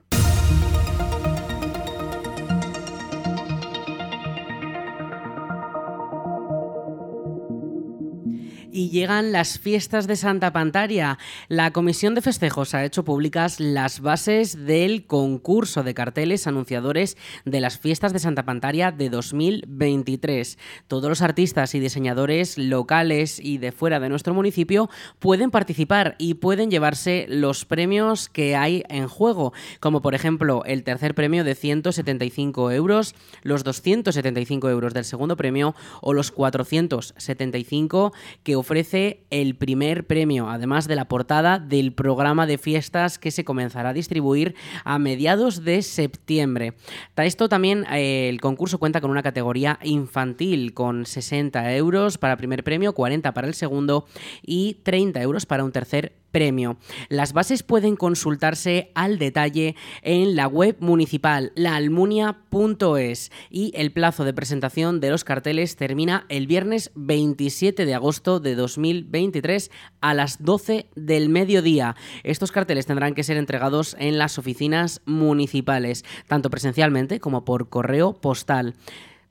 Y 8.72 8.88
llegan 8.88 9.30
las 9.32 9.58
fiestas 9.58 10.06
de 10.06 10.16
Santa 10.16 10.52
Pantaria. 10.52 11.18
La 11.48 11.72
Comisión 11.72 12.14
de 12.14 12.22
Festejos 12.22 12.74
ha 12.74 12.84
hecho 12.84 13.04
públicas 13.04 13.60
las 13.60 14.00
bases 14.00 14.64
del 14.66 15.06
concurso 15.06 15.82
de 15.82 15.94
carteles 15.94 16.46
anunciadores 16.46 17.16
de 17.44 17.60
las 17.60 17.78
fiestas 17.78 18.12
de 18.12 18.18
Santa 18.18 18.44
Pantaria 18.44 18.90
de 18.90 19.10
2023. 19.10 20.58
Todos 20.88 21.08
los 21.08 21.22
artistas 21.22 21.74
y 21.74 21.80
diseñadores 21.80 22.56
locales 22.56 23.38
y 23.38 23.58
de 23.58 23.72
fuera 23.72 24.00
de 24.00 24.08
nuestro 24.08 24.32
municipio 24.34 24.88
pueden 25.18 25.50
participar 25.50 26.16
y 26.18 26.34
pueden 26.34 26.70
llevarse 26.70 27.26
los 27.28 27.64
premios 27.66 28.28
que 28.30 28.56
hay 28.56 28.84
en 28.88 29.06
juego, 29.06 29.52
como 29.80 30.00
por 30.00 30.14
ejemplo 30.14 30.64
el 30.64 30.82
tercer 30.82 31.14
premio 31.14 31.44
de 31.44 31.54
175 31.54 32.70
euros, 32.70 33.14
los 33.42 33.64
275 33.64 34.70
euros 34.70 34.94
del 34.94 35.04
segundo 35.04 35.36
premio 35.36 35.74
o 36.00 36.14
los 36.14 36.30
475 36.30 38.12
que 38.42 38.56
ofrece 38.62 39.24
el 39.30 39.56
primer 39.56 40.06
premio, 40.06 40.48
además 40.48 40.88
de 40.88 40.96
la 40.96 41.08
portada 41.08 41.58
del 41.58 41.92
programa 41.92 42.46
de 42.46 42.58
fiestas 42.58 43.18
que 43.18 43.30
se 43.30 43.44
comenzará 43.44 43.90
a 43.90 43.92
distribuir 43.92 44.54
a 44.84 44.98
mediados 44.98 45.64
de 45.64 45.82
septiembre. 45.82 46.74
esto 47.16 47.48
también 47.48 47.84
eh, 47.92 48.28
el 48.28 48.40
concurso 48.40 48.78
cuenta 48.78 49.00
con 49.00 49.10
una 49.10 49.22
categoría 49.22 49.78
infantil 49.82 50.74
con 50.74 51.06
60 51.06 51.74
euros 51.76 52.18
para 52.18 52.36
primer 52.36 52.64
premio, 52.64 52.94
40 52.94 53.34
para 53.34 53.48
el 53.48 53.54
segundo 53.54 54.06
y 54.42 54.74
30 54.84 55.20
euros 55.20 55.44
para 55.44 55.64
un 55.64 55.72
tercer 55.72 56.21
premio. 56.32 56.78
Las 57.08 57.32
bases 57.32 57.62
pueden 57.62 57.96
consultarse 57.96 58.90
al 58.94 59.18
detalle 59.18 59.76
en 60.02 60.34
la 60.34 60.48
web 60.48 60.76
municipal 60.80 61.52
laalmunia.es 61.54 63.30
y 63.50 63.72
el 63.76 63.92
plazo 63.92 64.24
de 64.24 64.34
presentación 64.34 65.00
de 65.00 65.10
los 65.10 65.24
carteles 65.24 65.76
termina 65.76 66.26
el 66.28 66.46
viernes 66.46 66.90
27 66.94 67.86
de 67.86 67.94
agosto 67.94 68.40
de 68.40 68.54
2023 68.54 69.70
a 70.00 70.14
las 70.14 70.42
12 70.42 70.86
del 70.96 71.28
mediodía. 71.28 71.94
Estos 72.24 72.50
carteles 72.50 72.86
tendrán 72.86 73.14
que 73.14 73.22
ser 73.22 73.36
entregados 73.36 73.94
en 73.98 74.18
las 74.18 74.38
oficinas 74.38 75.02
municipales, 75.04 76.04
tanto 76.26 76.50
presencialmente 76.50 77.20
como 77.20 77.44
por 77.44 77.68
correo 77.68 78.14
postal. 78.14 78.74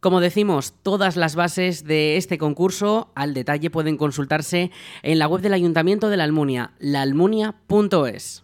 Como 0.01 0.19
decimos, 0.19 0.73
todas 0.81 1.15
las 1.15 1.35
bases 1.35 1.83
de 1.83 2.17
este 2.17 2.39
concurso 2.39 3.11
al 3.13 3.35
detalle 3.35 3.69
pueden 3.69 3.97
consultarse 3.97 4.71
en 5.03 5.19
la 5.19 5.27
web 5.27 5.41
del 5.41 5.53
Ayuntamiento 5.53 6.09
de 6.09 6.17
la 6.17 6.23
Almunia, 6.23 6.71
laalmunia.es. 6.79 8.43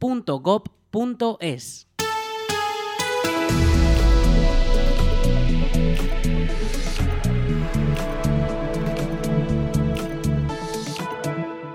bonoculturaljoven.gov.es. 0.00 1.93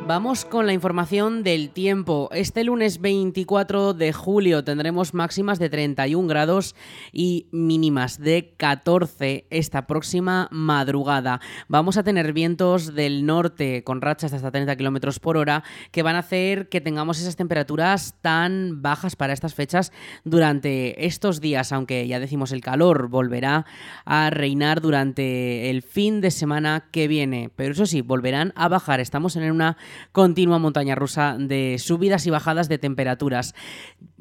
Vamos 0.09 0.43
con 0.43 0.65
la 0.65 0.73
información 0.73 1.43
del 1.43 1.69
tiempo. 1.69 2.29
Este 2.31 2.63
lunes 2.63 2.99
24 2.99 3.93
de 3.93 4.11
julio 4.11 4.63
tendremos 4.63 5.13
máximas 5.13 5.59
de 5.59 5.69
31 5.69 6.27
grados 6.27 6.75
y 7.11 7.45
mínimas 7.51 8.17
de 8.17 8.55
14 8.57 9.45
esta 9.51 9.85
próxima 9.85 10.47
madrugada. 10.49 11.41
Vamos 11.67 11.95
a 11.97 12.01
tener 12.01 12.33
vientos 12.33 12.95
del 12.95 13.23
norte 13.27 13.83
con 13.83 14.01
rachas 14.01 14.31
de 14.31 14.37
hasta 14.37 14.49
30 14.49 14.75
kilómetros 14.77 15.19
por 15.19 15.37
hora 15.37 15.63
que 15.91 16.01
van 16.01 16.15
a 16.15 16.19
hacer 16.25 16.69
que 16.69 16.81
tengamos 16.81 17.21
esas 17.21 17.35
temperaturas 17.35 18.15
tan 18.19 18.81
bajas 18.81 19.15
para 19.15 19.33
estas 19.33 19.53
fechas 19.53 19.91
durante 20.23 21.05
estos 21.05 21.39
días, 21.39 21.71
aunque 21.71 22.07
ya 22.07 22.19
decimos 22.19 22.51
el 22.51 22.61
calor 22.61 23.09
volverá 23.09 23.67
a 24.05 24.31
reinar 24.31 24.81
durante 24.81 25.69
el 25.69 25.83
fin 25.83 26.19
de 26.19 26.31
semana 26.31 26.87
que 26.91 27.07
viene. 27.07 27.51
Pero 27.55 27.73
eso 27.73 27.85
sí, 27.85 28.01
volverán 28.01 28.53
a 28.55 28.69
bajar. 28.69 29.01
Estamos 29.01 29.35
en 29.35 29.51
una 29.51 29.77
continua 30.11 30.59
montaña 30.59 30.95
rusa 30.95 31.35
de 31.39 31.77
subidas 31.79 32.25
y 32.27 32.29
bajadas 32.29 32.69
de 32.69 32.77
temperaturas. 32.77 33.55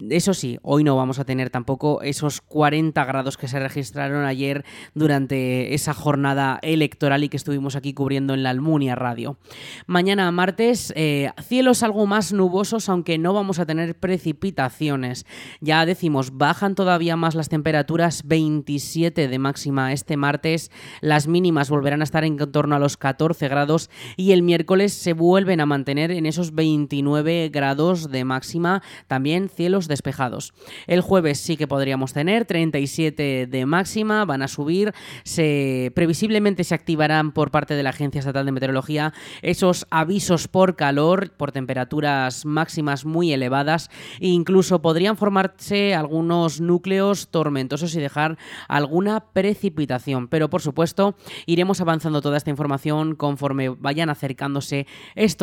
Eso 0.09 0.35
sí, 0.35 0.59
hoy 0.63 0.85
no 0.85 0.97
vamos 0.97 1.19
a 1.19 1.25
tener 1.25 1.51
tampoco 1.51 2.03
esos 2.03 2.41
40 2.41 3.05
grados 3.05 3.37
que 3.37 3.49
se 3.49 3.59
registraron 3.59 4.25
ayer 4.25 4.65
durante 4.95 5.75
esa 5.75 5.95
jornada 5.95 6.59
electoral 6.63 7.25
y 7.25 7.29
que 7.29 7.37
estuvimos 7.37 7.77
aquí 7.77 7.95
cubriendo 7.95 8.35
en 8.35 8.43
la 8.43 8.51
Almunia 8.51 8.95
Radio. 8.95 9.39
Mañana 9.87 10.31
martes, 10.31 10.93
eh, 10.97 11.31
cielos 11.43 11.83
algo 11.83 12.07
más 12.07 12.33
nubosos, 12.33 12.89
aunque 12.89 13.19
no 13.19 13.33
vamos 13.33 13.59
a 13.59 13.67
tener 13.67 13.97
precipitaciones. 13.97 15.27
Ya 15.61 15.85
decimos, 15.85 16.37
bajan 16.37 16.75
todavía 16.75 17.17
más 17.17 17.35
las 17.35 17.49
temperaturas, 17.49 18.27
27 18.27 19.29
de 19.29 19.39
máxima 19.39 19.93
este 19.93 20.17
martes, 20.17 20.71
las 21.01 21.27
mínimas 21.27 21.71
volverán 21.71 22.01
a 22.01 22.05
estar 22.05 22.25
en 22.25 22.37
torno 22.37 22.77
a 22.77 22.79
los 22.79 22.97
14 22.97 23.49
grados 23.49 23.91
y 24.17 24.33
el 24.33 24.43
miércoles 24.43 24.93
se 24.93 25.13
vuelven 25.13 25.61
a 25.61 25.67
mantener 25.69 26.11
en 26.11 26.27
esos 26.27 26.55
29 26.55 27.51
grados 27.51 28.11
de 28.11 28.25
máxima, 28.25 28.83
también 29.07 29.49
cielos 29.49 29.87
despejados. 29.89 30.53
El 30.87 31.01
jueves 31.01 31.39
sí 31.39 31.57
que 31.57 31.69
podríamos 31.69 32.13
tener 32.13 32.45
37 32.45 33.47
de 33.47 33.67
máxima, 33.67 34.25
van 34.25 34.43
a 34.43 34.49
subir, 34.49 34.93
se 35.25 35.93
previsiblemente 35.95 36.65
se 36.65 36.75
activarán 36.75 37.33
por 37.33 37.51
parte 37.51 37.75
de 37.75 37.83
la 37.83 37.91
Agencia 37.91 38.19
Estatal 38.19 38.47
de 38.47 38.53
Meteorología 38.53 39.13
esos 39.43 39.87
avisos 39.91 40.49
por 40.49 40.77
calor, 40.77 41.31
por 41.37 41.53
temperaturas 41.53 42.45
máximas 42.45 43.05
muy 43.05 43.33
elevadas 43.33 43.91
e 44.21 44.29
incluso 44.29 44.83
podrían 44.83 45.17
formarse 45.17 45.95
algunos 45.95 46.61
núcleos 46.61 47.29
tormentosos 47.29 47.95
y 47.95 48.01
dejar 48.01 48.39
alguna 48.69 49.21
precipitación, 49.33 50.29
pero 50.29 50.51
por 50.51 50.63
supuesto 50.63 51.15
iremos 51.47 51.81
avanzando 51.81 52.23
toda 52.23 52.37
esta 52.37 52.51
información 52.51 53.15
conforme 53.15 53.69
vayan 53.69 54.11
acercándose 54.11 54.87